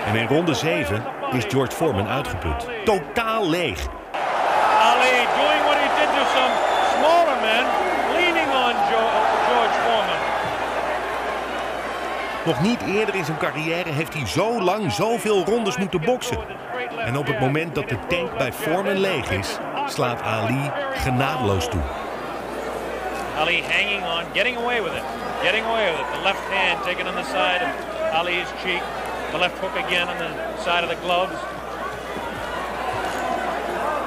En 0.10 0.16
in 0.16 0.28
ronde 0.28 0.56
7 0.56 1.04
is 1.38 1.46
George 1.46 1.74
Foreman 1.74 2.08
uitgeput. 2.08 2.86
Totaal 2.86 3.50
leeg. 3.50 3.78
Ali 4.89 5.16
doing 5.38 5.62
what 5.68 5.78
he 5.78 5.88
did 6.00 6.10
to 6.18 6.24
some 6.36 6.54
smaller 6.98 7.38
men, 7.42 7.63
Nog 12.50 12.62
niet 12.62 12.82
eerder 12.82 13.15
in 13.15 13.25
zijn 13.25 13.38
carrière 13.38 13.89
heeft 13.89 14.13
hij 14.13 14.27
zo 14.27 14.62
lang 14.62 14.91
zoveel 14.91 15.46
rondes 15.46 15.77
moeten 15.77 16.01
boksen. 16.01 16.38
En 16.98 17.18
op 17.18 17.27
het 17.27 17.39
moment 17.39 17.75
dat 17.75 17.89
de 17.89 17.98
tank 18.08 18.38
bij 18.38 18.53
Foreman 18.53 19.00
leeg 19.00 19.32
is, 19.32 19.58
slaat 19.86 20.22
Ali 20.22 20.72
genadeloos 20.94 21.68
toe. 21.68 21.82
Ali 23.39 23.63
hanging 23.63 24.03
on, 24.03 24.24
getting 24.34 24.58
away 24.58 24.82
with 24.84 24.94
it, 24.94 25.03
getting 25.44 25.65
away 25.65 25.91
with 25.91 26.00
it. 26.00 26.08
The 26.13 26.22
left 26.24 26.46
hand 26.50 26.84
taken 26.84 27.08
on 27.08 27.15
the 27.15 27.24
side 27.24 27.62
of 27.65 27.72
Ali's 28.13 28.50
cheek, 28.63 28.82
the 29.32 29.38
left 29.38 29.58
hook 29.60 29.75
again 29.86 30.08
on 30.08 30.18
the 30.18 30.32
side 30.63 30.84
of 30.84 30.89
the 30.89 31.00
gloves. 31.06 31.38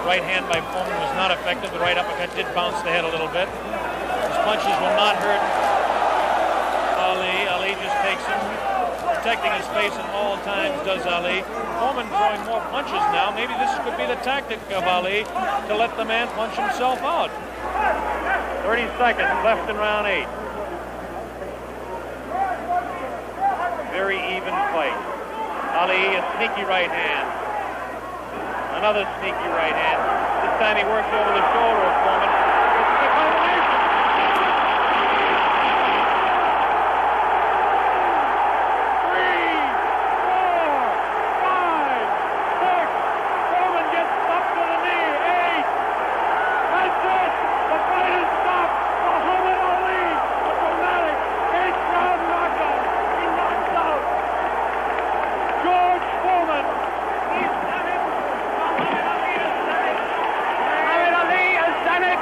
Right 0.07 0.25
hand 0.33 0.45
by 0.49 0.61
Foreman 0.73 0.99
was 1.01 1.15
not 1.15 1.31
effective. 1.31 1.71
The 1.73 1.85
right 1.87 1.99
uppercut 1.99 2.37
did 2.37 2.47
bounce 2.55 2.83
the 2.83 2.91
head 2.91 3.05
a 3.05 3.11
little 3.15 3.31
bit. 3.39 3.49
His 4.29 4.39
punches 4.45 4.77
will 4.83 4.97
not 5.05 5.15
hurt 5.17 5.63
him, 8.26 8.41
protecting 9.17 9.52
his 9.52 9.67
face 9.75 9.95
at 9.95 10.09
all 10.14 10.37
times, 10.43 10.79
does 10.87 11.07
Ali. 11.07 11.43
Foreman 11.79 12.09
throwing 12.09 12.43
more 12.47 12.62
punches 12.71 13.02
now. 13.14 13.31
Maybe 13.35 13.52
this 13.59 13.73
could 13.83 13.97
be 13.97 14.07
the 14.07 14.21
tactic 14.23 14.59
of 14.73 14.85
Ali 14.85 15.25
to 15.69 15.75
let 15.75 15.97
the 15.97 16.05
man 16.05 16.29
punch 16.38 16.57
himself 16.57 17.00
out. 17.00 17.31
30 18.64 18.87
seconds 18.99 19.33
left 19.45 19.69
in 19.69 19.76
round 19.76 20.07
eight. 20.07 20.29
Very 23.93 24.17
even 24.37 24.55
fight. 24.73 24.97
Ali, 25.76 26.17
a 26.17 26.23
sneaky 26.37 26.64
right 26.69 26.91
hand. 26.91 27.29
Another 28.79 29.05
sneaky 29.21 29.49
right 29.55 29.75
hand. 29.75 30.00
This 30.43 30.55
time 30.59 30.76
he 30.76 30.85
works 30.85 31.09
over 31.12 31.33
the 31.35 31.45
shoulder 31.52 31.85
of 31.87 31.95
Foreman. 32.02 32.31
This 32.73 32.88
is 32.88 32.99
a 33.02 33.11
combination. 33.14 33.79
Three, 39.07 39.59
four, 40.26 40.73
five, 41.43 42.09
six. 42.59 42.87
Foreman 43.53 43.87
gets 43.95 44.14
up 44.35 44.45
to 44.57 44.62
the 44.67 44.79
knee. 44.83 45.14
Eight. 45.31 45.67
That's 46.73 47.03
it. 47.07 47.33
The 47.71 47.79
fight 47.87 48.14
is 48.19 48.31
stopped. 48.43 48.76
Muhammad 49.07 49.59
Ali, 49.62 50.05
a 50.11 50.53
dramatic 50.59 51.19
eight-round 51.62 52.21
knockout. 52.33 52.83
He 53.14 53.25
knocks 53.38 53.73
out 53.79 54.03
George 55.62 56.07
Foreman. 56.23 56.67
He's 57.33 57.57
done 57.71 57.88
it. 57.95 58.03
Muhammad 58.59 59.07
Ali 59.12 59.33
has 59.38 59.55
done 59.71 59.87
it. 59.87 59.99
Muhammad 60.83 61.14
Ali 61.23 61.45
has 61.62 61.75
done 61.87 62.03
it. 62.03 62.19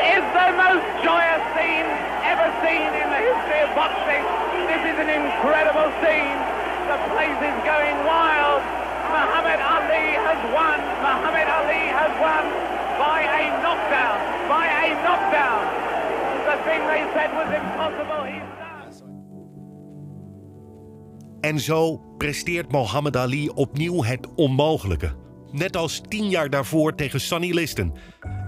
is 0.00 0.24
the 0.50 0.56
most 0.56 0.86
joyous 1.06 1.44
scene 1.54 1.86
ever 2.26 2.48
seen 2.66 2.90
in 2.90 3.06
the 3.14 3.22
history 3.22 3.60
of 3.62 3.70
boxing. 3.78 4.22
This 4.66 4.82
is 4.82 4.96
an 4.98 5.06
incredible 5.06 5.90
scene. 6.02 6.38
The 6.90 6.98
place 7.14 7.38
is 7.38 7.56
going 7.62 7.96
wild. 8.02 8.58
Muhammad 9.14 9.60
Ali 9.62 10.08
has 10.26 10.40
won. 10.50 10.78
Muhammad 11.06 11.46
Ali 11.46 11.84
has 11.94 12.12
won 12.18 12.44
by 12.98 13.18
a 13.30 13.42
knockdown. 13.62 14.18
By 14.50 14.66
a 14.82 14.86
knockdown. 15.06 15.62
The 16.50 16.56
thing 16.66 16.80
they 16.90 17.02
said 17.14 17.30
was 17.38 17.50
impossible. 17.62 18.22
He's 18.26 18.48
En 21.40 21.60
zo 21.60 22.00
presteert 22.18 22.72
Mohammed 22.72 23.16
Ali 23.16 23.50
opnieuw 23.54 24.04
het 24.04 24.28
onmogelijke. 24.34 25.14
Net 25.52 25.76
als 25.76 26.00
tien 26.08 26.28
jaar 26.28 26.50
daarvoor 26.50 26.94
tegen 26.94 27.20
Sonny 27.20 27.54
Liston 27.54 27.96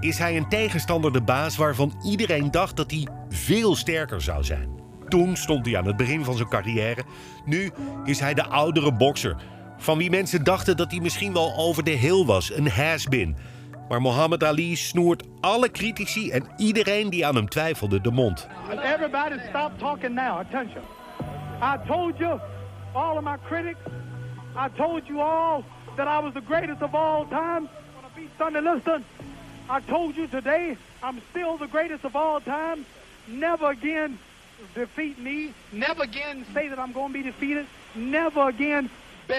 is 0.01 0.19
hij 0.19 0.37
een 0.37 0.49
tegenstander 0.49 1.13
de 1.13 1.23
baas 1.23 1.57
waarvan 1.57 2.01
iedereen 2.05 2.51
dacht 2.51 2.77
dat 2.77 2.91
hij 2.91 3.07
veel 3.29 3.77
sterker 3.77 4.21
zou 4.21 4.45
zijn. 4.45 4.81
Toen 5.09 5.37
stond 5.37 5.67
hij 5.67 5.77
aan 5.77 5.87
het 5.87 5.97
begin 5.97 6.25
van 6.25 6.37
zijn 6.37 6.49
carrière. 6.49 7.03
Nu 7.45 7.71
is 8.05 8.21
hij 8.21 8.35
de 8.35 8.45
oudere 8.45 8.93
bokser. 8.93 9.37
Van 9.77 9.99
wie 9.99 10.11
mensen 10.11 10.45
dachten 10.45 10.77
dat 10.77 10.91
hij 10.91 11.01
misschien 11.01 11.33
wel 11.33 11.57
over 11.57 11.85
de 11.85 11.91
hill 11.91 12.25
was, 12.25 12.53
een 12.53 12.69
has-been. 12.69 13.37
Maar 13.89 14.01
Mohammed 14.01 14.45
Ali 14.45 14.77
snoert 14.77 15.25
alle 15.41 15.71
critici 15.71 16.31
en 16.31 16.47
iedereen 16.57 17.11
die 17.11 17.27
aan 17.27 17.35
hem 17.35 17.49
twijfelde 17.49 18.01
de 18.01 18.11
mond. 18.11 18.49
Everybody 18.71 19.39
stop 19.49 19.71
talking 19.79 20.15
now. 20.15 20.39
Attention. 20.39 20.83
I 21.63 21.77
told 21.87 22.19
you, 22.19 22.41
all 22.93 23.17
of 23.17 23.23
my 23.23 23.37
critics, 23.49 23.79
I 24.57 24.69
told 24.77 25.07
you 25.07 25.21
all 25.21 25.65
that 25.97 26.09
I 26.09 26.19
was 26.21 26.35
the 26.35 26.41
greatest 26.41 26.83
of 26.83 26.95
all 26.95 27.27
time 27.27 27.69
when 27.95 28.05
I 28.05 28.17
beat 28.17 28.31
Sonny 28.39 28.61
Liston. 28.61 29.05
I 29.69 29.81
told 29.81 30.17
you 30.17 30.27
today 30.27 30.77
I'm 31.03 31.21
still 31.31 31.59
the 31.59 31.67
greatest 31.67 32.05
of 32.05 32.17
all 32.17 32.41
time. 32.41 32.87
Never 33.29 33.71
again 33.71 34.19
defeat 34.75 35.19
me. 35.19 35.53
Never 35.73 36.03
again 36.05 36.47
say 36.55 36.69
that 36.69 36.79
I'm 36.79 36.93
going 36.93 37.13
to 37.13 37.19
be 37.19 37.23
defeated. 37.23 37.67
Never 37.95 38.49
again 38.49 38.91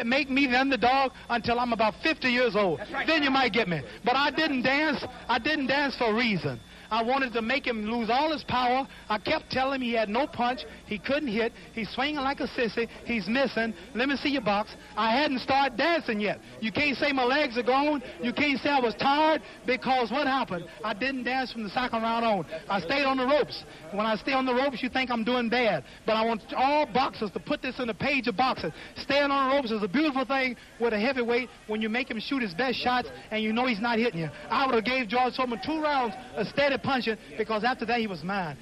make 0.06 0.30
me 0.30 0.48
the 0.48 0.60
underdog 0.60 1.12
until 1.30 1.60
I'm 1.60 1.74
about 1.74 1.96
50 2.02 2.30
years 2.30 2.56
old. 2.56 2.80
Then 3.06 3.24
you 3.24 3.30
might 3.30 3.54
get 3.54 3.68
me. 3.68 3.82
But 4.04 4.16
I 4.16 4.32
didn't 4.32 4.64
dance. 4.64 5.04
I 5.28 5.40
didn't 5.40 5.68
dance 5.68 5.96
for 5.96 6.06
a 6.06 6.14
reason. 6.14 6.60
I 6.94 7.02
wanted 7.02 7.34
to 7.34 7.42
make 7.42 7.66
him 7.66 7.86
lose 7.86 8.12
all 8.12 8.32
his 8.32 8.44
power. 8.44 8.88
I 9.10 9.18
kept 9.18 9.50
telling 9.50 9.82
him 9.82 9.82
he 9.82 9.94
had 9.94 10.10
no 10.10 10.28
punch. 10.28 10.60
He 10.86 11.00
couldn't 11.00 11.28
hit. 11.28 11.52
He's 11.74 11.90
swinging 11.90 12.18
like 12.18 12.40
a 12.40 12.48
sissy. 12.48 12.88
He's 13.04 13.28
missing. 13.28 13.74
Let 13.96 14.10
me 14.10 14.16
see 14.18 14.30
your 14.30 14.44
box. 14.44 14.76
I 14.96 15.20
hadn't 15.20 15.40
started 15.40 15.76
dancing 15.76 16.20
yet. 16.20 16.40
You 16.62 16.72
can't 16.72 16.96
say 16.96 17.12
my 17.12 17.24
legs 17.24 17.58
are 17.58 17.64
gone. 17.64 18.04
You 18.22 18.32
can't 18.32 18.60
say 18.60 18.70
I 18.70 18.80
was 18.80 18.94
tired 18.94 19.42
because 19.66 20.12
what 20.12 20.28
happened? 20.28 20.66
I 20.84 20.94
didn't 20.94 21.24
dance 21.24 21.52
from 21.52 21.64
the 21.64 21.72
second 21.72 22.04
round 22.04 22.26
on. 22.26 22.46
I 22.70 22.80
stayed 22.80 23.06
on 23.06 23.18
the 23.18 23.26
ropes. 23.26 23.64
When 23.92 24.06
I 24.06 24.16
stay 24.16 24.34
on 24.34 24.46
the 24.46 24.54
ropes, 24.54 24.84
you 24.84 24.90
think 24.90 25.10
I'm 25.10 25.24
doing 25.24 25.50
bad. 25.50 25.86
But 26.06 26.14
I 26.14 26.24
want 26.24 26.44
all 26.56 26.86
boxers 26.86 27.32
to 27.32 27.40
put 27.40 27.64
this 27.64 27.80
in 27.80 27.88
the 27.88 27.96
page 27.96 28.28
of 28.28 28.38
boxing. 28.38 28.72
Staying 28.98 29.32
on 29.32 29.50
the 29.50 29.56
ropes 29.56 29.72
is 29.72 29.82
a 29.82 29.88
beautiful 29.88 30.26
thing 30.26 30.56
with 30.80 30.94
a 30.94 31.00
heavyweight 31.00 31.50
when 31.66 31.82
you 31.82 31.90
make 31.90 32.12
him 32.12 32.20
shoot 32.20 32.44
his 32.44 32.54
best 32.54 32.78
shots 32.78 33.10
and 33.32 33.42
you 33.42 33.52
know 33.52 33.66
he's 33.66 33.82
not 33.82 33.98
hitting 33.98 34.20
you. 34.20 34.30
I 34.52 34.68
would 34.68 34.76
have 34.76 34.86
gave 34.86 35.08
George 35.08 35.36
Foreman 35.36 35.60
two 35.66 35.82
rounds 35.82 36.14
of 36.36 36.46
steady 36.50 36.78
punching 36.84 37.18
because 37.38 37.68
after 37.68 37.86
that 37.86 37.98
he 37.98 38.08
was 38.08 38.22
mine. 38.22 38.56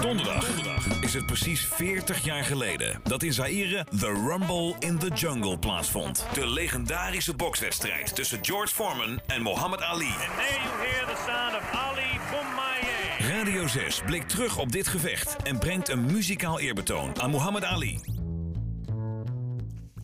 Donderdag 0.00 0.46
is 1.00 1.14
het 1.14 1.26
precies 1.26 1.60
40 1.60 2.24
jaar 2.24 2.44
geleden 2.44 3.00
dat 3.04 3.22
in 3.22 3.32
Zaire 3.32 3.86
The 3.98 4.12
Rumble 4.28 4.74
in 4.78 4.98
the 4.98 5.08
Jungle 5.14 5.58
plaatsvond. 5.58 6.26
De 6.32 6.46
legendarische 6.46 7.34
bokswedstrijd 7.34 8.14
tussen 8.14 8.38
George 8.42 8.74
Foreman 8.74 9.20
en 9.26 9.42
Muhammad 9.42 9.82
Ali. 9.82 10.06
And 10.06 10.16
there 10.16 10.60
you 10.62 10.88
hear 10.88 11.06
the 11.06 11.22
sound 11.26 11.54
of 11.54 11.72
Ali. 11.72 12.14
Radio 13.30 13.66
6 13.66 14.02
blikt 14.06 14.28
terug 14.28 14.58
op 14.58 14.72
dit 14.72 14.88
gevecht 14.88 15.36
en 15.42 15.58
brengt 15.58 15.88
een 15.88 16.04
muzikaal 16.04 16.60
eerbetoon 16.60 17.20
aan 17.20 17.30
Muhammad 17.30 17.64
Ali. 17.64 18.13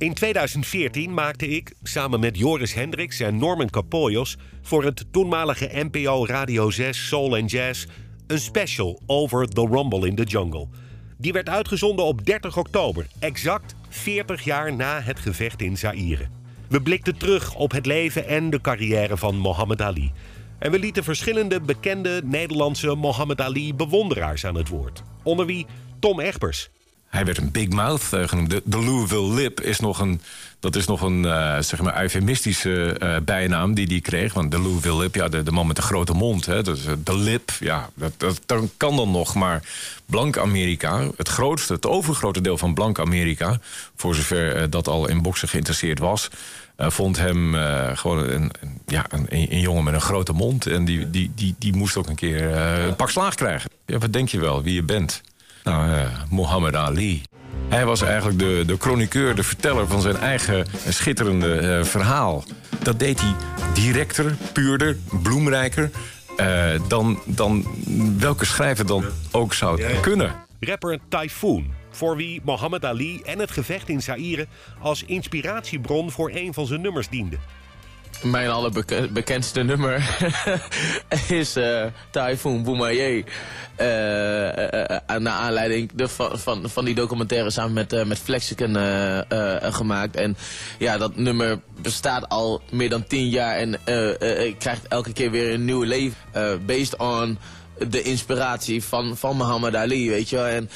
In 0.01 0.15
2014 0.15 1.15
maakte 1.15 1.49
ik, 1.49 1.75
samen 1.83 2.21
met 2.21 2.39
Joris 2.39 2.75
Hendricks 2.75 3.21
en 3.21 3.37
Norman 3.37 3.71
Capoyos... 3.71 4.37
voor 4.63 4.85
het 4.85 5.05
toenmalige 5.11 5.71
NPO 5.73 6.27
Radio 6.27 6.71
6 6.71 7.09
Soul 7.09 7.37
and 7.37 7.51
Jazz... 7.51 7.87
een 8.27 8.39
special 8.39 9.01
over 9.07 9.49
The 9.49 9.67
Rumble 9.71 10.07
in 10.07 10.15
the 10.15 10.23
Jungle. 10.23 10.69
Die 11.17 11.33
werd 11.33 11.49
uitgezonden 11.49 12.05
op 12.05 12.27
30 12.27 12.57
oktober, 12.57 13.07
exact 13.19 13.75
40 13.89 14.45
jaar 14.45 14.77
na 14.77 15.01
het 15.01 15.19
gevecht 15.19 15.63
in 15.63 15.77
Zaire. 15.77 16.27
We 16.69 16.83
blikten 16.83 17.19
terug 17.19 17.55
op 17.55 17.73
het 17.73 17.87
leven 17.87 18.27
en 18.27 18.51
de 18.51 18.61
carrière 18.61 19.17
van 19.17 19.41
Muhammad 19.41 19.83
Ali. 19.83 20.13
En 20.59 20.71
we 20.71 20.79
lieten 20.79 21.05
verschillende 21.05 21.61
bekende 21.61 22.21
Nederlandse 22.25 22.97
Muhammad 22.97 23.41
Ali 23.41 23.75
bewonderaars 23.75 24.47
aan 24.47 24.57
het 24.57 24.69
woord. 24.69 25.03
Onder 25.23 25.47
wie 25.47 25.67
Tom 25.99 26.21
Egbers. 26.21 26.71
Hij 27.11 27.25
werd 27.25 27.39
een 27.39 27.51
big 27.51 27.69
mouth 27.69 28.13
eh, 28.13 28.29
genoemd. 28.29 28.51
De, 28.51 28.63
de 28.65 28.79
Louisville 28.79 29.35
Lip 29.35 29.61
is 29.61 29.81
nog 29.81 29.99
een, 29.99 30.21
dat 30.61 30.77
is 30.77 30.87
nog 30.87 31.03
een 31.03 31.25
eh, 31.25 31.59
zeg 31.61 31.83
maar 31.83 32.01
eufemistische 32.01 32.99
eh, 32.99 33.17
bijnaam 33.25 33.75
die 33.75 33.87
hij 33.87 34.01
kreeg. 34.01 34.35
Want 34.35 34.51
de 34.51 34.61
Louisville 34.61 34.99
Lip, 34.99 35.15
ja, 35.15 35.29
de, 35.29 35.51
man 35.51 35.67
met 35.67 35.77
de 35.77 35.83
grote 35.83 36.13
mond. 36.13 36.47
Hè, 36.47 36.63
de 36.63 37.17
lip, 37.17 37.51
ja, 37.61 37.91
dat, 37.95 38.41
dat, 38.47 38.65
kan 38.77 38.97
dan 38.97 39.11
nog. 39.11 39.35
Maar 39.35 39.63
blank 40.07 40.39
Amerika, 40.39 41.07
het 41.17 41.29
grootste, 41.29 41.73
het 41.73 41.87
overgrote 41.87 42.41
deel 42.41 42.59
van 42.59 42.75
blank 42.75 42.99
Amerika... 42.99 43.61
voor 43.97 44.15
zover 44.15 44.71
dat 44.71 44.89
al 44.89 45.09
in 45.09 45.23
boksen 45.23 45.49
geïnteresseerd 45.49 45.99
was... 45.99 46.29
vond 46.77 47.19
hem 47.19 47.55
gewoon 47.95 48.29
een, 48.29 48.53
ja, 48.87 49.07
een, 49.09 49.27
een 49.29 49.61
jongen 49.61 49.85
met 49.85 49.95
een 49.95 50.01
grote 50.01 50.33
mond. 50.33 50.67
En 50.67 50.85
die, 50.85 51.11
die, 51.11 51.31
die, 51.35 51.55
die 51.59 51.77
moest 51.77 51.97
ook 51.97 52.09
een 52.09 52.15
keer 52.15 52.57
een 52.57 52.97
pak 52.97 53.11
slaag 53.11 53.35
krijgen. 53.35 53.71
Ja, 53.87 53.99
wat 53.99 54.13
denk 54.13 54.29
je 54.29 54.41
wel, 54.41 54.63
wie 54.63 54.75
je 54.75 54.83
bent? 54.83 55.23
Nou, 55.65 55.93
eh 55.93 56.07
Muhammad 56.31 56.75
Ali. 56.75 57.23
Hij 57.69 57.85
was 57.87 58.03
eigenlijk 58.03 58.39
de, 58.39 58.63
de 58.67 58.77
chroniqueur, 58.79 59.35
de 59.35 59.43
verteller 59.43 59.87
van 59.87 60.01
zijn 60.01 60.17
eigen 60.17 60.67
schitterende 60.89 61.55
eh, 61.55 61.85
verhaal. 61.85 62.45
Dat 62.83 62.99
deed 62.99 63.21
hij 63.21 63.35
directer, 63.75 64.37
puurder, 64.53 64.97
bloemrijker... 65.23 65.91
eh, 66.37 66.71
dan, 66.89 67.21
dan 67.27 67.67
welke 68.19 68.45
schrijver 68.45 68.87
dan 68.87 69.05
ook 69.31 69.55
zou 69.55 69.83
kunnen. 70.01 70.35
Rapper 70.61 70.99
Typhoon, 71.09 71.73
voor 71.91 72.17
wie 72.17 72.41
Muhammad 72.45 72.85
Ali 72.85 73.21
en 73.25 73.39
het 73.39 73.51
gevecht 73.51 73.89
in 73.89 74.03
Zaire 74.03 74.47
als 74.79 75.05
inspiratiebron 75.05 76.11
voor 76.11 76.31
een 76.35 76.55
van 76.55 76.67
zijn 76.67 76.81
nummers 76.81 77.09
diende. 77.09 77.37
Mijn 78.23 78.51
allerbekendste 78.51 79.63
nummer 79.63 80.19
is 81.29 81.57
eh 81.57 81.85
Typhoon 82.11 82.63
Boumaye. 82.63 83.25
Eh, 83.77 84.93
eh, 84.97 85.01
naar 85.19 85.33
aanleiding 85.33 85.91
de, 85.95 86.09
van, 86.09 86.71
van, 86.71 86.85
die 86.85 86.95
documentaire 86.95 87.51
samen 87.51 87.73
met, 87.73 88.07
met 88.07 88.19
Flexicon 88.19 88.77
gemaakt. 89.61 90.17
En 90.17 90.37
ja, 90.79 90.99
dat 90.99 91.17
nummer 91.17 91.61
bestaat 91.83 92.29
al 92.29 92.63
meer 92.71 92.89
dan 92.89 93.07
tien 93.07 93.29
jaar 93.29 93.57
en 93.57 93.79
krijgt 94.59 94.89
elke 94.89 95.13
keer 95.13 95.31
weer 95.31 95.55
een 95.55 95.65
nieuw 95.65 95.83
leven. 95.83 96.17
based 96.67 96.97
on 96.97 97.39
de 97.89 98.03
inspiratie 98.03 98.85
van, 98.85 99.17
van 99.17 99.37
Muhammad 99.37 99.75
Ali, 99.75 100.11
weet 100.11 100.29
je 100.29 100.37
wel. 100.37 100.67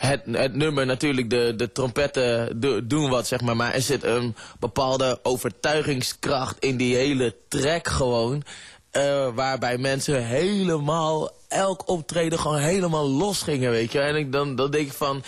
Het, 0.00 0.22
het 0.30 0.54
nummer 0.54 0.86
natuurlijk, 0.86 1.30
de, 1.30 1.52
de 1.56 1.72
trompetten 1.72 2.60
do- 2.60 2.86
doen 2.86 3.10
wat, 3.10 3.26
zeg 3.26 3.40
maar. 3.40 3.56
Maar 3.56 3.74
er 3.74 3.82
zit 3.82 4.04
een 4.04 4.34
bepaalde 4.58 5.18
overtuigingskracht 5.22 6.56
in 6.58 6.76
die 6.76 6.96
hele 6.96 7.36
track 7.48 7.88
gewoon. 7.88 8.42
eh, 8.90 9.28
waarbij 9.34 9.78
mensen 9.78 10.24
helemaal, 10.24 11.30
elk 11.48 11.88
optreden 11.88 12.38
gewoon 12.38 12.58
helemaal 12.58 13.08
los 13.08 13.42
gingen, 13.42 13.70
weet 13.70 13.92
je. 13.92 14.00
En 14.00 14.16
ik, 14.16 14.32
dan, 14.32 14.56
dan 14.56 14.70
denk 14.70 14.86
ik 14.86 14.92
van... 14.92 15.22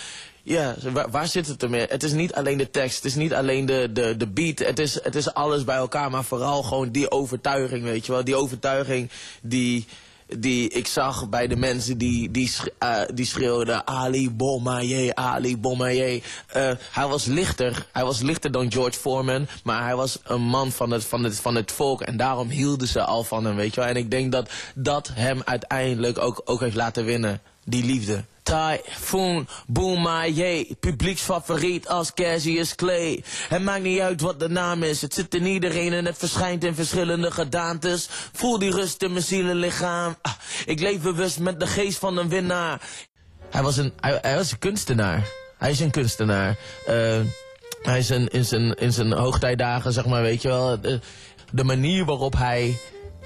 Ja, 0.45 0.75
waar, 0.93 1.11
waar 1.11 1.27
zit 1.27 1.47
het 1.47 1.63
ermee? 1.63 1.87
Het 1.89 2.03
is 2.03 2.13
niet 2.13 2.35
alleen 2.35 2.59
de 2.59 2.71
tekst, 2.71 2.97
het 2.97 3.05
is 3.05 3.15
niet 3.15 3.35
alleen 3.35 3.67
de, 3.67 3.89
de, 3.93 4.17
de 4.17 4.27
beat, 4.27 4.59
het 4.59 4.79
is, 4.79 5.03
het 5.03 5.15
is 5.15 5.35
alles 5.35 5.65
bij 5.65 5.77
elkaar, 5.77 6.11
maar 6.11 6.25
vooral 6.25 6.63
gewoon 6.63 6.91
die 6.91 7.11
overtuiging, 7.11 7.83
weet 7.85 8.07
je 8.07 8.13
wel. 8.13 8.25
Die 8.25 8.37
overtuiging 8.37 9.11
die, 9.43 9.87
die 10.39 10.69
ik 10.69 10.87
zag 10.87 11.29
bij 11.29 11.47
de 11.47 11.57
mensen 11.57 11.99
die, 11.99 12.31
die, 12.31 12.53
eh, 12.79 13.01
die 13.15 13.27
schreeuwden 13.27 13.87
Ali 13.87 14.31
Bomaye, 14.31 15.15
Ali 15.15 15.59
Bomaye. 15.59 16.23
Eh, 16.47 16.71
hij 16.93 17.07
was 17.07 17.25
lichter, 17.25 17.87
hij 17.93 18.05
was 18.05 18.21
lichter 18.21 18.51
dan 18.51 18.73
George 18.73 18.99
Foreman, 18.99 19.47
maar 19.65 19.83
hij 19.83 19.97
was 19.97 20.19
een 20.25 20.43
man 20.43 20.73
van 20.73 20.91
het, 20.91 21.05
van, 21.05 21.25
het, 21.25 21.41
van 21.41 21.55
het 21.55 21.73
volk 21.73 22.01
en 22.01 22.17
daarom 22.17 22.49
hielden 22.49 22.89
ze 22.89 23.03
al 23.03 23.25
van 23.25 23.45
hem, 23.45 23.57
weet 23.57 23.75
je 23.75 23.81
wel. 23.81 23.89
En 23.89 23.97
ik 23.97 24.11
denk 24.11 24.33
dat 24.33 24.51
dat 24.75 25.11
hem 25.13 25.43
uiteindelijk 25.45 26.19
ook, 26.19 26.43
ook 26.45 26.61
heeft 26.61 26.77
laten 26.77 27.05
winnen, 27.05 27.41
die 27.65 27.85
liefde. 27.85 28.25
Typhoon, 28.43 29.49
Boomaye, 29.67 30.77
publieksfavoriet 30.81 31.89
als 31.89 32.15
Cassius 32.15 32.75
Clay. 32.75 33.25
Het 33.49 33.63
maakt 33.63 33.83
niet 33.83 34.01
uit 34.01 34.21
wat 34.21 34.41
de 34.41 34.49
naam 34.49 34.83
is, 34.83 35.03
het 35.03 35.15
zit 35.15 35.35
in 35.35 35.47
iedereen 35.47 35.93
en 35.93 36.05
het 36.05 36.19
verschijnt 36.19 36.65
in 36.65 36.75
verschillende 36.75 37.31
gedaantes. 37.31 38.09
Voel 38.33 38.59
die 38.59 38.71
rust 38.71 39.03
in 39.03 39.13
mijn 39.13 39.25
zielenlichaam. 39.25 40.17
Ah, 40.23 40.33
ik 40.67 40.81
leef 40.81 41.01
bewust 41.01 41.39
met 41.39 41.61
de 41.61 41.67
geest 41.67 41.99
van 41.99 42.17
een 42.17 42.29
winnaar. 42.29 42.81
Hij 43.51 43.63
was 43.63 43.77
een, 43.77 43.93
hij, 44.01 44.37
was 44.37 44.53
een 44.53 44.59
kunstenaar. 44.59 45.29
Hij 45.59 45.71
is 45.71 45.81
een 45.81 45.91
kunstenaar. 45.91 46.57
Eh, 46.87 47.21
hij 47.83 47.99
is 47.99 48.09
een, 48.09 48.29
in, 48.29 48.45
zijn, 48.45 48.75
in 48.75 48.93
zijn 48.93 49.13
hoogtijdagen, 49.13 49.93
zeg 49.93 50.07
maar, 50.07 50.23
weet 50.23 50.43
je 50.43 50.49
wel. 50.49 50.81
De, 50.81 51.01
de 51.53 51.65
manier 51.65 52.05
waarop 52.05 52.37
hij 52.37 52.79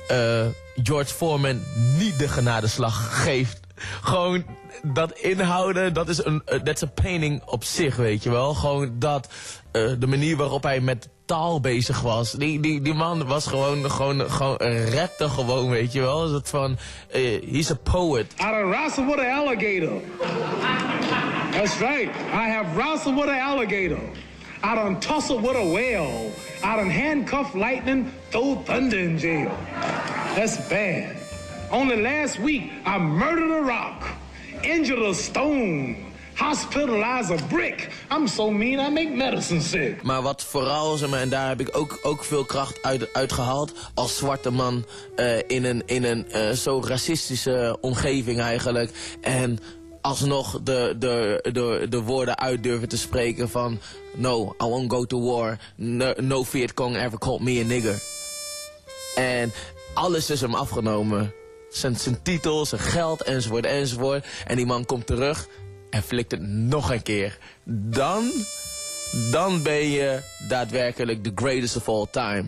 eh, 0.09 0.47
George 0.83 1.15
Foreman 1.15 1.63
niet 1.99 2.19
de 2.19 2.29
genadeslag 2.29 3.23
geeft. 3.25 3.61
Gewoon 4.03 4.45
dat 4.83 5.13
inhouden, 5.19 5.95
dat 5.95 6.09
is 6.09 6.25
een, 6.25 6.43
uh, 6.49 6.61
that's 6.61 6.83
a 6.83 6.87
painting 6.87 7.43
op 7.45 7.65
zich, 7.65 7.97
weet 7.97 8.23
je 8.23 8.31
wel. 8.31 8.55
Gewoon 8.55 8.91
dat, 8.99 9.29
uh, 9.73 9.91
de 9.99 10.07
manier 10.07 10.37
waarop 10.37 10.63
hij 10.63 10.81
met 10.81 11.09
taal 11.25 11.61
bezig 11.61 12.01
was. 12.01 12.33
Die, 12.33 12.61
die, 12.61 12.81
die 12.81 12.95
man 12.95 13.27
was 13.27 13.47
gewoon, 13.47 13.91
gewoon, 13.91 14.31
gewoon 14.31 14.59
rapte 14.95 15.29
gewoon, 15.29 15.71
weet 15.71 15.93
je 15.93 16.01
wel. 16.01 16.31
Dat 16.31 16.49
van, 16.49 16.77
uh, 17.15 17.43
he's 17.53 17.71
a 17.71 17.77
poet. 17.83 18.33
I 18.41 18.43
done 18.43 18.69
wrestled 18.69 19.07
with 19.07 19.19
an 19.19 19.31
alligator. 19.31 20.01
That's 21.53 21.79
right. 21.79 22.09
I 22.33 22.49
have 22.49 22.77
wrestled 22.77 23.15
with 23.15 23.29
an 23.29 23.39
alligator. 23.39 24.01
I 24.65 24.75
done 24.75 24.99
tussled 24.99 25.41
with 25.43 25.57
a 25.57 25.65
whale. 25.65 26.33
I 26.65 26.77
done 26.77 26.91
handcuffed 26.91 27.55
lightning, 27.55 28.11
throw 28.31 28.63
thunder 28.65 28.99
in 28.99 29.19
jail. 29.19 29.51
That's 30.35 30.57
bad. 30.69 31.17
Only 31.71 31.97
last 32.03 32.39
week, 32.39 32.71
I 32.85 32.99
murdered 32.99 33.51
a 33.51 33.63
rock, 33.63 34.05
injured 34.63 35.03
a 35.03 35.15
stone, 35.15 35.97
hospitalized 36.35 37.31
a 37.31 37.47
brick. 37.49 37.91
I'm 38.11 38.29
so 38.29 38.51
mean, 38.51 38.81
I 38.81 38.91
make 38.91 39.09
medicine 39.15 39.61
sick. 39.61 40.03
Maar 40.03 40.23
wat 40.23 40.45
vooral, 40.45 40.97
zeg 40.97 41.11
maar, 41.11 41.21
en 41.21 41.29
daar 41.29 41.49
heb 41.49 41.61
ik 41.61 41.77
ook, 41.77 41.99
ook 42.03 42.25
veel 42.25 42.45
kracht 42.45 42.83
uit, 42.83 43.09
uit 43.13 43.33
gehaald... 43.33 43.73
als 43.95 44.17
zwarte 44.17 44.51
man 44.51 44.85
uh, 45.17 45.39
in 45.47 45.65
een, 45.65 45.83
in 45.87 46.05
een 46.05 46.27
uh, 46.35 46.51
zo 46.51 46.83
racistische 46.85 47.79
omgeving 47.81 48.41
eigenlijk. 48.41 48.91
En 49.21 49.59
alsnog 50.01 50.61
de, 50.63 50.95
de, 50.99 51.39
de, 51.53 51.87
de 51.89 52.03
woorden 52.03 52.39
uit 52.39 52.63
durven 52.63 52.89
te 52.89 52.99
spreken 52.99 53.49
van... 53.49 53.79
No, 54.15 54.55
I 54.63 54.65
won't 54.65 54.93
go 54.93 55.05
to 55.05 55.21
war. 55.21 55.59
No, 55.75 56.13
no 56.17 56.43
Viet 56.43 56.75
Cong 56.75 56.97
ever 56.97 57.19
called 57.19 57.41
me 57.41 57.61
a 57.65 57.67
nigger. 57.67 58.03
En 59.15 59.53
alles 59.95 60.31
is 60.31 60.41
hem 60.41 60.55
afgenomen. 60.55 61.33
Zijn, 61.77 61.97
zijn 61.97 62.23
titel, 62.23 62.67
zijn 62.67 62.81
geld, 62.81 63.23
enzovoort, 63.23 63.65
enzovoort. 63.65 64.27
En 64.47 64.57
die 64.57 64.67
man 64.67 64.85
komt 64.85 65.07
terug 65.07 65.49
en 65.91 66.03
flikt 66.03 66.31
het 66.31 66.41
nog 66.49 66.91
een 66.91 67.03
keer. 67.03 67.39
Dan, 67.65 68.31
dan 69.31 69.63
ben 69.63 69.91
je 69.91 70.21
daadwerkelijk 70.49 71.23
the 71.23 71.33
greatest 71.35 71.77
of 71.77 71.89
all 71.89 72.07
time. 72.11 72.45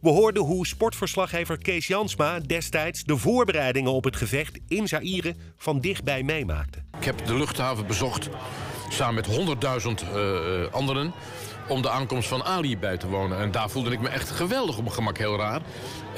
We 0.00 0.08
hoorden 0.08 0.42
hoe 0.42 0.66
sportverslaggever 0.66 1.58
Kees 1.58 1.86
Jansma 1.86 2.38
destijds 2.38 3.04
de 3.04 3.16
voorbereidingen 3.16 3.92
op 3.92 4.04
het 4.04 4.16
gevecht 4.16 4.58
in 4.68 4.88
Zaire 4.88 5.34
van 5.56 5.80
dichtbij 5.80 6.22
meemaakte. 6.22 6.78
Ik 6.98 7.04
heb 7.04 7.26
de 7.26 7.34
luchthaven 7.34 7.86
bezocht 7.86 8.28
samen 8.88 9.14
met 9.14 9.26
100.000 10.02 10.08
uh, 10.14 10.72
anderen 10.72 11.12
om 11.70 11.82
de 11.82 11.90
aankomst 11.90 12.28
van 12.28 12.44
Ali 12.44 12.78
bij 12.78 12.96
te 12.96 13.08
wonen. 13.08 13.38
En 13.38 13.50
daar 13.50 13.70
voelde 13.70 13.90
ik 13.90 14.00
me 14.00 14.08
echt 14.08 14.30
geweldig 14.30 14.76
op 14.76 14.82
mijn 14.82 14.94
gemak, 14.94 15.18
heel 15.18 15.36
raar. 15.36 15.60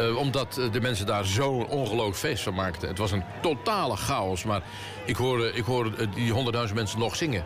Uh, 0.01 0.17
omdat 0.17 0.61
de 0.73 0.81
mensen 0.81 1.07
daar 1.07 1.25
zo'n 1.25 1.67
ongelooflijk 1.67 2.17
feest 2.17 2.43
van 2.43 2.55
maakten. 2.55 2.89
Het 2.89 2.99
was 2.99 3.11
een 3.11 3.25
totale 3.43 3.97
chaos, 3.97 4.45
maar 4.45 4.63
ik 5.05 5.17
hoorde, 5.17 5.53
ik 5.53 5.65
hoorde 5.65 6.09
die 6.09 6.33
honderdduizend 6.33 6.79
mensen 6.79 6.99
nog 6.99 7.17
zingen. 7.17 7.45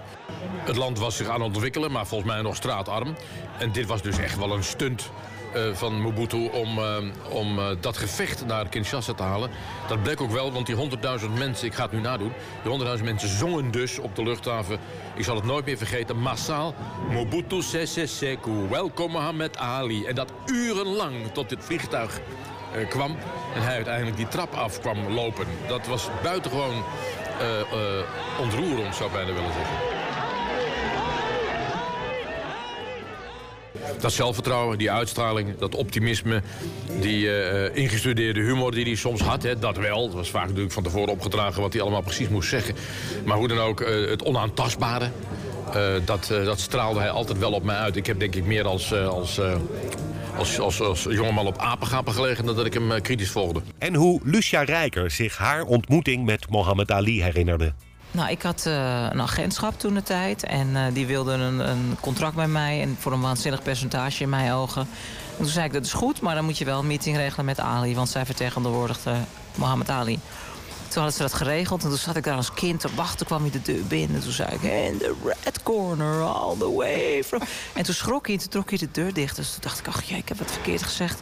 Het 0.64 0.76
land 0.76 0.98
was 0.98 1.16
zich 1.16 1.28
aan 1.28 1.40
het 1.40 1.54
ontwikkelen, 1.54 1.92
maar 1.92 2.06
volgens 2.06 2.30
mij 2.30 2.42
nog 2.42 2.56
straatarm. 2.56 3.16
En 3.58 3.72
dit 3.72 3.86
was 3.86 4.02
dus 4.02 4.18
echt 4.18 4.38
wel 4.38 4.52
een 4.52 4.64
stunt 4.64 5.10
van 5.72 6.00
Mobutu 6.00 6.48
om, 6.48 6.78
uh, 6.78 6.96
om 7.28 7.58
uh, 7.58 7.66
dat 7.80 7.96
gevecht 7.96 8.46
naar 8.46 8.68
Kinshasa 8.68 9.12
te 9.12 9.22
halen. 9.22 9.50
Dat 9.88 10.02
bleek 10.02 10.20
ook 10.20 10.30
wel, 10.30 10.52
want 10.52 10.66
die 10.66 10.76
100.000 11.20 11.30
mensen, 11.38 11.66
ik 11.66 11.74
ga 11.74 11.82
het 11.82 11.92
nu 11.92 12.00
nadoen... 12.00 12.32
die 12.62 12.98
100.000 12.98 13.04
mensen 13.04 13.28
zongen 13.28 13.70
dus 13.70 13.98
op 13.98 14.16
de 14.16 14.22
luchthaven, 14.22 14.78
ik 15.14 15.24
zal 15.24 15.36
het 15.36 15.44
nooit 15.44 15.64
meer 15.64 15.76
vergeten... 15.76 16.18
massaal, 16.18 16.74
Mobutu 17.10 17.62
Sese 17.62 18.06
Seku, 18.06 18.68
welkom 18.68 19.10
Mohammed 19.10 19.56
Ali. 19.56 20.04
En 20.04 20.14
dat 20.14 20.32
urenlang 20.46 21.14
tot 21.32 21.48
dit 21.48 21.64
vliegtuig 21.64 22.20
kwam 22.88 23.16
en 23.54 23.62
hij 23.62 23.74
uiteindelijk 23.74 24.16
die 24.16 24.28
trap 24.28 24.54
af 24.54 24.80
kwam 24.80 25.12
lopen. 25.12 25.46
Dat 25.68 25.86
was 25.86 26.08
buitengewoon 26.22 26.82
ontroerend, 28.40 28.94
zou 28.94 29.08
ik 29.08 29.14
bijna 29.14 29.32
willen 29.32 29.52
zeggen. 29.52 29.95
Dat 34.00 34.12
zelfvertrouwen, 34.12 34.78
die 34.78 34.90
uitstraling, 34.90 35.58
dat 35.58 35.74
optimisme, 35.74 36.42
die 37.00 37.26
uh, 37.26 37.76
ingestudeerde 37.76 38.40
humor 38.40 38.70
die 38.70 38.84
hij 38.84 38.94
soms 38.94 39.20
had, 39.20 39.42
hè, 39.42 39.58
dat 39.58 39.76
wel. 39.76 40.02
Het 40.02 40.12
was 40.12 40.30
vaak 40.30 40.46
natuurlijk 40.46 40.72
van 40.72 40.82
tevoren 40.82 41.12
opgedragen 41.12 41.62
wat 41.62 41.72
hij 41.72 41.82
allemaal 41.82 42.02
precies 42.02 42.28
moest 42.28 42.48
zeggen. 42.48 42.74
Maar 43.24 43.36
hoe 43.36 43.48
dan 43.48 43.58
ook, 43.58 43.80
uh, 43.80 44.08
het 44.10 44.24
onaantastbare, 44.24 45.10
dat, 46.04 46.26
dat 46.26 46.60
straalde 46.60 47.00
hij 47.00 47.10
altijd 47.10 47.38
wel 47.38 47.52
op 47.52 47.62
mij 47.62 47.76
uit. 47.76 47.96
Ik 47.96 48.06
heb 48.06 48.18
denk 48.18 48.34
ik 48.34 48.44
meer 48.44 48.66
als, 48.66 48.94
als, 48.94 49.40
als, 50.36 50.58
als, 50.58 50.80
als 50.80 51.02
jongeman 51.02 51.46
op 51.46 51.58
apengapen 51.58 52.12
gelegen 52.12 52.46
dat 52.46 52.66
ik 52.66 52.74
hem 52.74 53.00
kritisch 53.02 53.30
volgde. 53.30 53.60
En 53.78 53.94
hoe 53.94 54.20
Lucia 54.24 54.62
Rijker 54.62 55.10
zich 55.10 55.36
haar 55.36 55.62
ontmoeting 55.62 56.24
met 56.24 56.50
Mohammed 56.50 56.90
Ali 56.90 57.22
herinnerde. 57.22 57.72
Nou, 58.16 58.30
ik 58.30 58.42
had 58.42 58.64
uh, 58.66 59.06
een 59.10 59.20
agentschap 59.20 59.78
toen 59.78 59.94
de 59.94 60.02
tijd. 60.02 60.44
En 60.44 60.68
uh, 60.68 60.82
die 60.92 61.06
wilde 61.06 61.32
een, 61.32 61.58
een, 61.58 61.96
contract 62.00 62.34
bij 62.34 62.48
mij. 62.48 62.80
En 62.80 62.96
voor 62.98 63.12
een 63.12 63.20
waanzinnig 63.20 63.62
percentage 63.62 64.22
in 64.22 64.28
mijn 64.28 64.52
ogen. 64.52 64.80
En 65.30 65.36
toen 65.36 65.46
zei 65.46 65.66
ik, 65.66 65.72
dat 65.72 65.84
is 65.84 65.92
goed, 65.92 66.20
maar 66.20 66.34
dan 66.34 66.44
moet 66.44 66.58
je 66.58 66.64
wel 66.64 66.78
een 66.78 66.86
meeting 66.86 67.16
regelen 67.16 67.44
met 67.44 67.60
Ali. 67.60 67.94
Want 67.94 68.08
zij 68.08 68.26
vertegenwoordigde 68.26 69.14
Mohammed 69.54 69.90
Ali. 69.90 70.18
Toen 70.88 71.02
hadden 71.02 71.12
ze 71.12 71.22
dat 71.22 71.34
geregeld. 71.34 71.82
En 71.82 71.88
toen 71.88 71.98
zat 71.98 72.16
ik 72.16 72.24
daar 72.24 72.36
als 72.36 72.54
kind 72.54 72.80
te 72.80 72.88
wachten. 72.94 73.26
kwam 73.26 73.40
hij 73.40 73.50
de 73.50 73.62
deur 73.62 73.84
binnen. 73.84 74.16
En 74.16 74.22
toen 74.22 74.32
zei 74.32 74.48
ik, 74.54 74.62
in 74.62 74.98
the 74.98 75.14
red 75.24 75.62
corner, 75.62 76.22
all 76.22 76.56
the 76.58 76.72
way 76.72 77.24
from... 77.24 77.40
En 77.74 77.82
toen 77.82 77.94
schrok 77.94 78.26
hij 78.26 78.34
en 78.34 78.40
toen 78.40 78.50
trok 78.50 78.68
hij 78.68 78.78
de 78.78 78.90
deur 78.90 79.12
dicht. 79.12 79.36
Dus 79.36 79.50
toen 79.50 79.60
dacht 79.60 79.78
ik, 79.78 79.86
ach 79.86 80.02
jee, 80.02 80.18
ik 80.18 80.28
heb 80.28 80.38
wat 80.38 80.52
verkeerd 80.52 80.82
gezegd. 80.82 81.20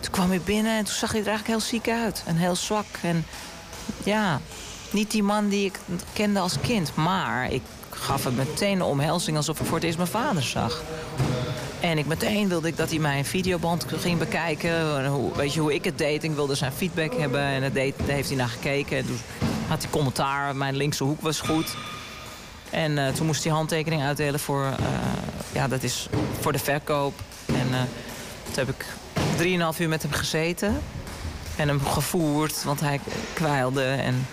Toen 0.00 0.12
kwam 0.12 0.28
hij 0.28 0.40
binnen 0.40 0.76
en 0.78 0.84
toen 0.84 0.94
zag 0.94 1.12
hij 1.12 1.20
er 1.20 1.26
eigenlijk 1.26 1.58
heel 1.58 1.68
ziek 1.68 1.88
uit. 1.88 2.22
En 2.26 2.36
heel 2.36 2.56
zwak. 2.56 2.86
En 3.02 3.26
ja, 4.04 4.40
niet 4.94 5.10
die 5.10 5.22
man 5.22 5.48
die 5.48 5.64
ik 5.64 5.78
kende 6.12 6.40
als 6.40 6.60
kind. 6.60 6.94
Maar 6.94 7.52
ik 7.52 7.62
gaf 7.90 8.24
hem 8.24 8.34
meteen 8.34 8.72
een 8.72 8.82
omhelzing 8.82 9.36
alsof 9.36 9.60
ik 9.60 9.66
voor 9.66 9.74
het 9.74 9.84
eerst 9.84 9.96
mijn 9.96 10.08
vader 10.08 10.42
zag. 10.42 10.82
En 11.80 11.98
ik 11.98 12.06
meteen 12.06 12.48
wilde 12.48 12.68
ik 12.68 12.76
dat 12.76 12.90
hij 12.90 12.98
mij 12.98 13.18
een 13.18 13.24
videoband 13.24 13.86
ging 13.88 14.18
bekijken. 14.18 15.06
Hoe, 15.06 15.36
weet 15.36 15.54
je 15.54 15.60
hoe 15.60 15.74
ik 15.74 15.84
het 15.84 15.98
deed? 15.98 16.24
Ik 16.24 16.34
wilde 16.34 16.54
zijn 16.54 16.72
feedback 16.72 17.14
hebben. 17.14 17.40
En 17.40 17.60
dat 17.60 17.74
daar 17.74 17.92
heeft 18.06 18.28
hij 18.28 18.36
naar 18.36 18.48
gekeken. 18.48 18.96
En 18.96 19.06
toen 19.06 19.18
had 19.68 19.82
hij 19.82 19.90
commentaar. 19.90 20.56
Mijn 20.56 20.76
linkse 20.76 21.04
hoek 21.04 21.20
was 21.20 21.40
goed. 21.40 21.76
En 22.70 22.92
uh, 22.92 23.08
toen 23.08 23.26
moest 23.26 23.44
hij 23.44 23.52
handtekening 23.52 24.02
uitdelen 24.02 24.40
voor, 24.40 24.64
uh, 24.64 24.86
ja, 25.52 25.68
dat 25.68 25.82
is 25.82 26.08
voor 26.40 26.52
de 26.52 26.58
verkoop. 26.58 27.14
En 27.46 27.68
uh, 27.70 27.80
toen 28.52 28.66
heb 28.66 28.68
ik 28.68 28.84
3,5 29.74 29.80
uur 29.80 29.88
met 29.88 30.02
hem 30.02 30.12
gezeten. 30.12 30.80
En 31.56 31.68
hem 31.68 31.80
gevoerd, 31.80 32.64
want 32.64 32.80
hij 32.80 33.00
kwijlde. 33.32 33.84
En 33.84 34.26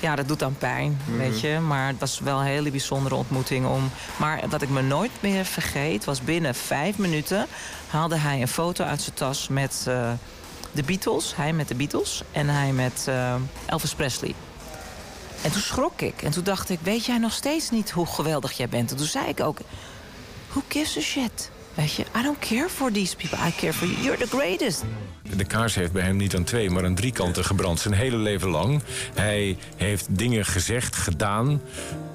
ja, 0.00 0.16
dat 0.16 0.28
doet 0.28 0.38
dan 0.38 0.56
pijn, 0.58 0.90
mm 0.90 0.98
-hmm. 1.04 1.18
weet 1.18 1.40
je. 1.40 1.58
Maar 1.58 1.86
het 1.86 1.98
was 1.98 2.18
wel 2.18 2.38
een 2.38 2.46
hele 2.46 2.70
bijzondere 2.70 3.14
ontmoeting. 3.14 3.66
Om... 3.66 3.90
Maar 4.16 4.42
wat 4.48 4.62
ik 4.62 4.68
me 4.68 4.82
nooit 4.82 5.10
meer 5.20 5.44
vergeet, 5.44 6.04
was 6.04 6.20
binnen 6.20 6.54
vijf 6.54 6.98
minuten... 6.98 7.46
haalde 7.88 8.16
hij 8.16 8.40
een 8.40 8.48
foto 8.48 8.84
uit 8.84 9.00
zijn 9.00 9.14
tas 9.14 9.48
met 9.48 9.84
uh, 9.88 10.10
de 10.72 10.82
Beatles. 10.82 11.36
Hij 11.36 11.52
met 11.52 11.68
de 11.68 11.74
Beatles 11.74 12.22
en 12.32 12.48
hij 12.48 12.72
met 12.72 13.06
uh, 13.08 13.34
Elvis 13.66 13.94
Presley. 13.94 14.34
En 15.42 15.52
toen 15.52 15.60
schrok 15.60 16.00
ik. 16.00 16.22
En 16.22 16.30
toen 16.30 16.44
dacht 16.44 16.70
ik, 16.70 16.78
weet 16.82 17.04
jij 17.06 17.18
nog 17.18 17.32
steeds 17.32 17.70
niet 17.70 17.90
hoe 17.90 18.06
geweldig 18.06 18.52
jij 18.52 18.68
bent? 18.68 18.90
En 18.90 18.96
toen 18.96 19.06
zei 19.06 19.28
ik 19.28 19.40
ook, 19.40 19.58
who 20.48 20.62
gives 20.68 20.96
a 20.96 21.00
shit? 21.00 21.50
Weet 21.74 21.92
je, 21.92 22.02
I 22.16 22.22
don't 22.22 22.38
care 22.38 22.68
for 22.68 22.92
these 22.92 23.16
people. 23.16 23.38
I 23.48 23.52
care 23.56 23.72
for 23.72 23.86
you. 23.86 24.02
You're 24.02 24.18
the 24.18 24.36
greatest. 24.36 24.84
De 25.36 25.44
kaars 25.44 25.74
heeft 25.74 25.92
bij 25.92 26.02
hem 26.02 26.16
niet 26.16 26.34
aan 26.36 26.44
twee, 26.44 26.70
maar 26.70 26.84
aan 26.84 26.94
drie 26.94 27.12
kanten 27.12 27.44
gebrand. 27.44 27.80
Zijn 27.80 27.94
hele 27.94 28.16
leven 28.16 28.48
lang. 28.48 28.82
Hij 29.14 29.56
heeft 29.76 30.06
dingen 30.10 30.44
gezegd, 30.44 30.96
gedaan, 30.96 31.60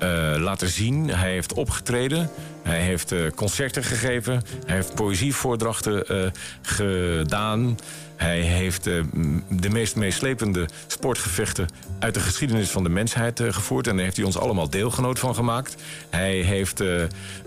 uh, 0.03 0.35
laten 0.37 0.67
zien. 0.67 1.09
Hij 1.09 1.31
heeft 1.31 1.53
opgetreden. 1.53 2.29
Hij 2.63 2.79
heeft 2.79 3.11
uh, 3.11 3.29
concerten 3.35 3.83
gegeven. 3.83 4.41
Hij 4.65 4.75
heeft 4.75 4.95
poëzievoordrachten 4.95 6.03
uh, 6.11 6.31
gedaan. 6.61 7.77
Hij 8.15 8.39
heeft 8.39 8.83
de 8.83 9.69
meest 9.71 9.95
meeslepende 9.95 10.67
sportgevechten 10.87 11.67
uit 11.99 12.13
de 12.13 12.19
geschiedenis 12.19 12.69
van 12.69 12.83
de 12.83 12.89
mensheid 12.89 13.41
gevoerd. 13.49 13.87
En 13.87 13.95
daar 13.95 14.03
heeft 14.03 14.17
hij 14.17 14.25
ons 14.25 14.37
allemaal 14.37 14.69
deelgenoot 14.69 15.19
van 15.19 15.35
gemaakt. 15.35 15.75
Hij 16.09 16.35
heeft 16.35 16.83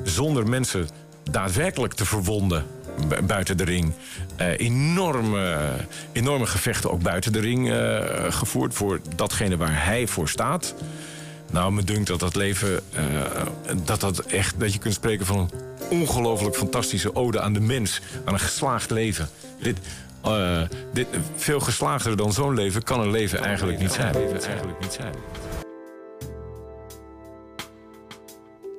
zonder 0.04 0.48
mensen 0.48 0.88
daadwerkelijk 1.30 1.94
te 1.94 2.06
verwonden 2.06 2.64
buiten 3.26 3.56
de 3.56 3.64
ring. 3.64 3.92
Uh, 4.40 4.58
enorme, 4.58 5.56
enorme 6.12 6.46
gevechten 6.46 6.90
ook 6.90 7.02
buiten 7.02 7.32
de 7.32 7.40
ring 7.40 7.68
uh, 7.68 7.98
gevoerd 8.28 8.74
voor 8.74 9.00
datgene 9.16 9.56
waar 9.56 9.84
hij 9.84 10.06
voor 10.06 10.28
staat. 10.28 10.74
Nou, 11.50 11.72
me 11.72 11.84
dunkt 11.84 12.06
dat 12.06 12.20
dat 12.20 12.36
leven, 12.36 12.80
uh, 12.94 13.00
dat 13.84 14.00
dat 14.00 14.18
echt, 14.18 14.60
dat 14.60 14.72
je 14.72 14.78
kunt 14.78 14.94
spreken 14.94 15.26
van 15.26 15.38
een 15.38 15.50
ongelooflijk 15.88 16.56
fantastische 16.56 17.14
ode 17.14 17.40
aan 17.40 17.52
de 17.52 17.60
mens, 17.60 18.00
aan 18.24 18.32
een 18.32 18.40
geslaagd 18.40 18.90
leven. 18.90 19.28
Dit, 19.60 19.78
dit, 20.92 21.06
veel 21.36 21.60
geslaagder 21.60 22.16
dan 22.16 22.32
zo'n 22.32 22.54
leven 22.54 22.82
kan 22.82 23.00
een 23.00 23.10
leven 23.10 23.42
eigenlijk 23.42 23.78
niet 23.78 23.92
zijn. 23.92 24.14
Leven 24.14 24.42
eigenlijk 24.42 24.80
niet 24.80 24.92
zijn. 24.92 25.14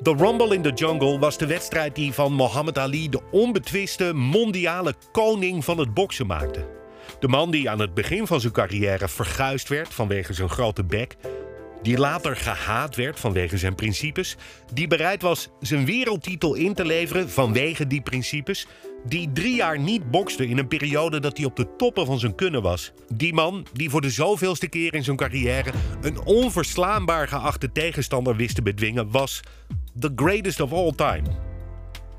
The 0.01 0.15
Rumble 0.15 0.53
in 0.53 0.61
the 0.61 0.71
Jungle 0.71 1.19
was 1.19 1.37
de 1.37 1.45
wedstrijd 1.45 1.95
die 1.95 2.13
van 2.13 2.35
Muhammad 2.35 2.77
Ali 2.77 3.09
de 3.09 3.21
onbetwiste 3.31 4.13
mondiale 4.13 4.93
koning 5.11 5.65
van 5.65 5.77
het 5.77 5.93
boksen 5.93 6.27
maakte. 6.27 6.67
De 7.19 7.27
man 7.27 7.51
die 7.51 7.69
aan 7.69 7.79
het 7.79 7.93
begin 7.93 8.27
van 8.27 8.39
zijn 8.41 8.53
carrière 8.53 9.07
verguisd 9.07 9.67
werd 9.67 9.93
vanwege 9.93 10.33
zijn 10.33 10.49
grote 10.49 10.83
bek, 10.83 11.15
die 11.81 11.97
later 11.97 12.35
gehaat 12.35 12.95
werd 12.95 13.19
vanwege 13.19 13.57
zijn 13.57 13.75
principes, 13.75 14.37
die 14.73 14.87
bereid 14.87 15.21
was 15.21 15.49
zijn 15.59 15.85
wereldtitel 15.85 16.53
in 16.53 16.73
te 16.73 16.85
leveren 16.85 17.29
vanwege 17.29 17.87
die 17.87 18.01
principes, 18.01 18.67
die 19.05 19.31
drie 19.31 19.55
jaar 19.55 19.79
niet 19.79 20.11
bokste 20.11 20.47
in 20.47 20.57
een 20.57 20.67
periode 20.67 21.19
dat 21.19 21.37
hij 21.37 21.45
op 21.45 21.55
de 21.55 21.75
toppen 21.77 22.05
van 22.05 22.19
zijn 22.19 22.35
kunnen 22.35 22.61
was. 22.61 22.91
Die 23.13 23.33
man 23.33 23.65
die 23.73 23.89
voor 23.89 24.01
de 24.01 24.09
zoveelste 24.09 24.67
keer 24.67 24.93
in 24.93 25.03
zijn 25.03 25.17
carrière 25.17 25.71
een 26.01 26.21
onverslaanbaar 26.21 27.27
geachte 27.27 27.71
tegenstander 27.71 28.35
wist 28.35 28.55
te 28.55 28.61
bedwingen, 28.61 29.11
was 29.11 29.41
the 29.99 30.11
greatest 30.15 30.59
of 30.59 30.73
all 30.73 30.91
time. 30.91 31.23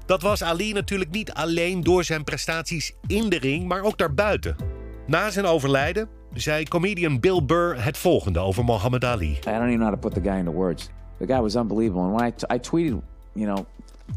Dat 0.06 0.22
was 0.22 0.42
Ali 0.42 0.72
natuurlijk 0.72 1.10
niet 1.10 1.32
alleen 1.32 1.80
door 1.80 2.04
zijn 2.04 2.24
prestaties 2.24 2.92
in 3.06 3.28
de 3.28 3.38
ring, 3.38 3.68
maar 3.68 3.82
ook 3.82 3.98
daarbuiten. 3.98 4.56
Na 5.06 5.30
zijn 5.30 5.46
overlijden 5.46 6.08
zei 6.32 6.64
comedian 6.64 7.20
Bill 7.20 7.44
Burr 7.44 7.84
het 7.84 7.98
volgende 7.98 8.38
over 8.38 8.64
Muhammad 8.64 9.04
Ali. 9.04 9.30
I 9.30 9.40
don't 9.40 9.54
even 9.54 9.78
know 9.78 9.88
how 9.88 10.00
to 10.00 10.08
put 10.08 10.14
the 10.14 10.30
guy 10.30 10.38
into 10.38 10.52
words. 10.52 10.88
The 11.18 11.26
guy 11.26 11.40
was 11.40 11.56
unbelievable. 11.56 12.02
And 12.02 12.14
when 12.14 12.24
I, 12.24 12.54
I 12.54 12.58
tweeted, 12.58 13.02
you 13.34 13.46
know, 13.46 13.66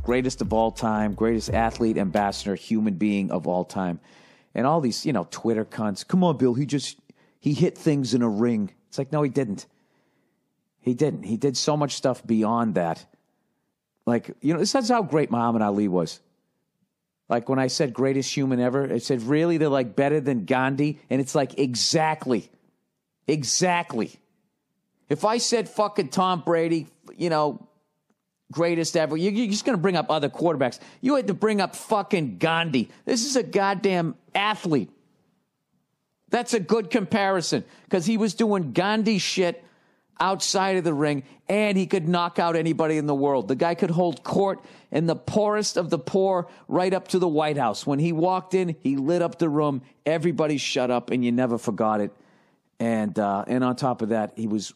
greatest 0.03 0.41
of 0.41 0.53
all 0.53 0.71
time, 0.71 1.13
greatest 1.15 1.49
athlete, 1.49 1.99
ambassador, 1.99 2.55
human 2.55 2.97
being 2.97 3.31
of 3.31 3.47
all 3.47 3.65
time, 3.65 3.99
and 4.53 4.65
all 4.65 4.81
these, 4.81 5.05
you 5.05 5.13
know, 5.13 5.27
Twitter 5.29 5.65
cunts. 5.65 6.07
Come 6.07 6.23
on, 6.23 6.37
Bill. 6.37 6.53
He 6.53 6.65
just 6.65 6.97
he 7.39 7.53
hit 7.53 7.77
things 7.77 8.13
in 8.13 8.21
a 8.21 8.29
ring. 8.29 8.71
It's 8.87 8.97
like, 8.97 9.11
no, 9.11 9.21
he 9.21 9.29
didn't. 9.29 9.67
He 10.79 10.93
didn't. 10.93 11.23
He 11.23 11.37
did 11.37 11.57
so 11.57 11.77
much 11.77 11.93
stuff 11.93 12.25
beyond 12.25 12.75
that. 12.75 13.05
Like, 14.05 14.31
you 14.41 14.53
know, 14.53 14.59
this 14.59 14.75
is 14.75 14.89
how 14.89 15.01
great 15.03 15.31
Muhammad 15.31 15.61
Ali 15.61 15.87
was. 15.87 16.19
Like 17.29 17.47
when 17.47 17.57
I 17.59 17.67
said 17.67 17.93
greatest 17.93 18.35
human 18.35 18.59
ever, 18.59 18.91
I 18.91 18.97
said, 18.97 19.21
really? 19.23 19.57
They're 19.57 19.69
like 19.69 19.95
better 19.95 20.19
than 20.19 20.45
Gandhi? 20.45 20.99
And 21.09 21.21
it's 21.21 21.33
like, 21.35 21.57
exactly. 21.57 22.49
Exactly. 23.27 24.11
If 25.09 25.23
I 25.25 25.37
said 25.37 25.69
fucking 25.69 26.09
Tom 26.09 26.41
Brady, 26.45 26.87
you 27.17 27.29
know, 27.29 27.65
greatest 28.51 28.97
ever, 28.97 29.15
you- 29.15 29.31
you're 29.31 29.49
just 29.51 29.63
going 29.65 29.77
to 29.77 29.81
bring 29.81 29.95
up 29.95 30.11
other 30.11 30.29
quarterbacks. 30.29 30.79
You 31.01 31.15
had 31.15 31.27
to 31.27 31.33
bring 31.33 31.61
up 31.61 31.75
fucking 31.75 32.37
Gandhi. 32.39 32.89
This 33.05 33.25
is 33.25 33.35
a 33.35 33.43
goddamn 33.43 34.15
athlete. 34.35 34.89
That's 36.29 36.53
a 36.53 36.59
good 36.59 36.89
comparison 36.89 37.63
because 37.85 38.05
he 38.05 38.17
was 38.17 38.33
doing 38.33 38.73
Gandhi 38.73 39.17
shit 39.17 39.63
outside 40.19 40.77
of 40.77 40.83
the 40.83 40.93
ring 40.93 41.23
and 41.47 41.77
he 41.77 41.85
could 41.85 42.07
knock 42.07 42.39
out 42.39 42.55
anybody 42.55 42.97
in 42.97 43.05
the 43.05 43.15
world. 43.15 43.47
The 43.47 43.55
guy 43.55 43.75
could 43.75 43.91
hold 43.91 44.23
court 44.23 44.59
in 44.91 45.05
the 45.05 45.15
poorest 45.15 45.77
of 45.77 45.89
the 45.89 45.99
poor 45.99 46.47
right 46.67 46.93
up 46.93 47.07
to 47.09 47.19
the 47.19 47.27
White 47.27 47.57
House. 47.57 47.85
When 47.85 47.99
he 47.99 48.11
walked 48.11 48.53
in, 48.53 48.75
he 48.83 48.95
lit 48.95 49.21
up 49.21 49.37
the 49.37 49.49
room. 49.49 49.81
Everybody 50.05 50.57
shut 50.57 50.89
up 50.91 51.11
and 51.11 51.23
you 51.23 51.31
never 51.31 51.57
forgot 51.57 52.01
it. 52.01 52.11
And, 52.79 53.17
uh, 53.19 53.43
and 53.47 53.63
on 53.63 53.75
top 53.75 54.01
of 54.01 54.09
that, 54.09 54.31
he 54.35 54.47
was 54.47 54.73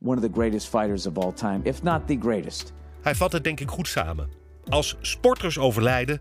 one 0.00 0.18
of 0.18 0.22
the 0.22 0.28
greatest 0.28 0.68
fighters 0.68 1.06
of 1.06 1.18
all 1.18 1.32
time, 1.32 1.62
if 1.64 1.82
not 1.82 2.06
the 2.06 2.16
greatest. 2.16 2.72
Hij 3.02 3.14
vat 3.14 3.32
het 3.32 3.44
denk 3.44 3.60
ik 3.60 3.70
goed 3.70 3.88
samen. 3.88 4.28
Als 4.68 4.96
sporters 5.00 5.58
overlijden, 5.58 6.20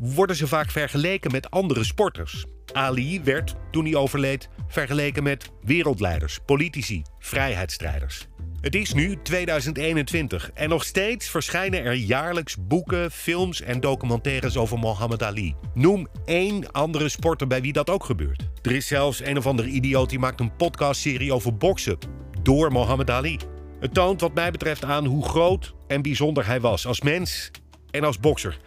worden 0.00 0.36
ze 0.36 0.46
vaak 0.46 0.70
vergeleken 0.70 1.30
met 1.30 1.50
andere 1.50 1.84
sporters. 1.84 2.44
Ali 2.72 3.22
werd, 3.22 3.54
toen 3.70 3.84
hij 3.84 3.94
overleed, 3.94 4.48
vergeleken 4.68 5.22
met 5.22 5.50
wereldleiders, 5.62 6.38
politici, 6.46 7.02
vrijheidsstrijders. 7.18 8.26
Het 8.60 8.74
is 8.74 8.92
nu 8.92 9.18
2021 9.22 10.50
en 10.54 10.68
nog 10.68 10.84
steeds 10.84 11.28
verschijnen 11.28 11.84
er 11.84 11.94
jaarlijks 11.94 12.56
boeken, 12.66 13.10
films 13.10 13.60
en 13.60 13.80
documentaires 13.80 14.56
over 14.56 14.78
Muhammad 14.78 15.22
Ali. 15.22 15.54
Noem 15.74 16.06
één 16.24 16.72
andere 16.72 17.08
sporter 17.08 17.46
bij 17.46 17.60
wie 17.60 17.72
dat 17.72 17.90
ook 17.90 18.04
gebeurt. 18.04 18.48
Er 18.62 18.72
is 18.72 18.86
zelfs 18.86 19.20
een 19.20 19.36
of 19.36 19.46
andere 19.46 19.68
idioot 19.68 20.10
die 20.10 20.18
maakt 20.18 20.40
een 20.40 20.56
podcastserie 20.56 21.32
over 21.32 21.56
boksen 21.56 21.98
door 22.42 22.72
Muhammad 22.72 23.10
Ali. 23.10 23.38
Het 23.80 23.94
toont 23.94 24.20
wat 24.20 24.34
mij 24.34 24.50
betreft 24.50 24.84
aan 24.84 25.04
hoe 25.04 25.24
groot 25.24 25.74
en 25.86 26.02
bijzonder 26.02 26.46
hij 26.46 26.60
was 26.60 26.86
als 26.86 27.00
mens 27.00 27.50
en 27.90 28.04
als 28.04 28.18
bokser. 28.18 28.58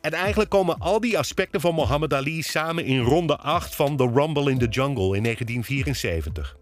En 0.00 0.12
eigenlijk 0.12 0.50
komen 0.50 0.78
al 0.78 1.00
die 1.00 1.18
aspecten 1.18 1.60
van 1.60 1.74
Muhammad 1.74 2.14
Ali 2.14 2.42
samen 2.42 2.84
in 2.84 3.00
ronde 3.00 3.36
8 3.36 3.74
van 3.74 3.96
The 3.96 4.10
Rumble 4.14 4.50
in 4.50 4.58
the 4.58 4.68
Jungle 4.68 5.16
in 5.16 5.22
1974. 5.22 6.56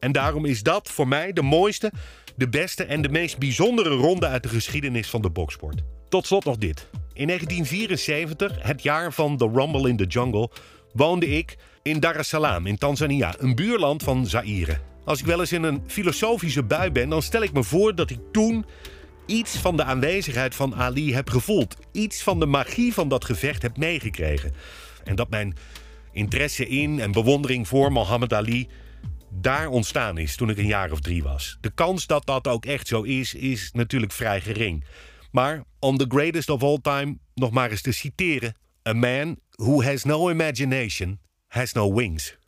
En 0.00 0.12
daarom 0.12 0.44
is 0.44 0.62
dat 0.62 0.90
voor 0.90 1.08
mij 1.08 1.32
de 1.32 1.42
mooiste, 1.42 1.92
de 2.36 2.48
beste 2.48 2.84
en 2.84 3.02
de 3.02 3.08
meest 3.08 3.38
bijzondere 3.38 3.94
ronde 3.94 4.26
uit 4.26 4.42
de 4.42 4.48
geschiedenis 4.48 5.10
van 5.10 5.22
de 5.22 5.30
boksport. 5.30 5.82
Tot 6.08 6.26
slot 6.26 6.44
nog 6.44 6.56
dit. 6.56 6.86
In 7.12 7.26
1974, 7.26 8.56
het 8.60 8.82
jaar 8.82 9.12
van 9.12 9.36
The 9.36 9.50
Rumble 9.54 9.88
in 9.88 9.96
the 9.96 10.06
Jungle, 10.06 10.50
woonde 10.92 11.26
ik 11.26 11.56
in 11.82 12.00
Dar 12.00 12.16
es 12.16 12.28
Salaam 12.28 12.66
in 12.66 12.78
Tanzania, 12.78 13.34
een 13.38 13.54
buurland 13.54 14.02
van 14.02 14.26
Zaire. 14.26 14.78
Als 15.04 15.20
ik 15.20 15.26
wel 15.26 15.40
eens 15.40 15.52
in 15.52 15.62
een 15.62 15.82
filosofische 15.86 16.62
bui 16.62 16.90
ben, 16.90 17.08
dan 17.08 17.22
stel 17.22 17.42
ik 17.42 17.52
me 17.52 17.62
voor 17.62 17.94
dat 17.94 18.10
ik 18.10 18.18
toen 18.32 18.64
iets 19.28 19.56
van 19.56 19.76
de 19.76 19.84
aanwezigheid 19.84 20.54
van 20.54 20.74
Ali 20.74 21.14
heb 21.14 21.30
gevoeld. 21.30 21.76
Iets 21.92 22.22
van 22.22 22.40
de 22.40 22.46
magie 22.46 22.94
van 22.94 23.08
dat 23.08 23.24
gevecht 23.24 23.62
heb 23.62 23.76
meegekregen. 23.76 24.54
En 25.04 25.16
dat 25.16 25.30
mijn 25.30 25.56
interesse 26.12 26.68
in 26.68 27.00
en 27.00 27.12
bewondering 27.12 27.68
voor 27.68 27.92
Muhammad 27.92 28.32
Ali 28.32 28.68
daar 29.30 29.68
ontstaan 29.68 30.18
is 30.18 30.36
toen 30.36 30.50
ik 30.50 30.58
een 30.58 30.66
jaar 30.66 30.92
of 30.92 31.00
drie 31.00 31.22
was. 31.22 31.58
De 31.60 31.70
kans 31.70 32.06
dat 32.06 32.26
dat 32.26 32.48
ook 32.48 32.64
echt 32.64 32.86
zo 32.86 33.02
is, 33.02 33.34
is 33.34 33.70
natuurlijk 33.72 34.12
vrij 34.12 34.40
gering. 34.40 34.84
Maar 35.30 35.64
on 35.78 35.96
the 35.96 36.06
greatest 36.08 36.48
of 36.48 36.62
all 36.62 36.78
time 36.82 37.18
nog 37.34 37.50
maar 37.50 37.70
eens 37.70 37.82
te 37.82 37.92
citeren: 37.92 38.54
A 38.88 38.92
man 38.92 39.38
who 39.50 39.82
has 39.82 40.04
no 40.04 40.30
imagination 40.30 41.18
has 41.46 41.72
no 41.72 41.94
wings. 41.94 42.38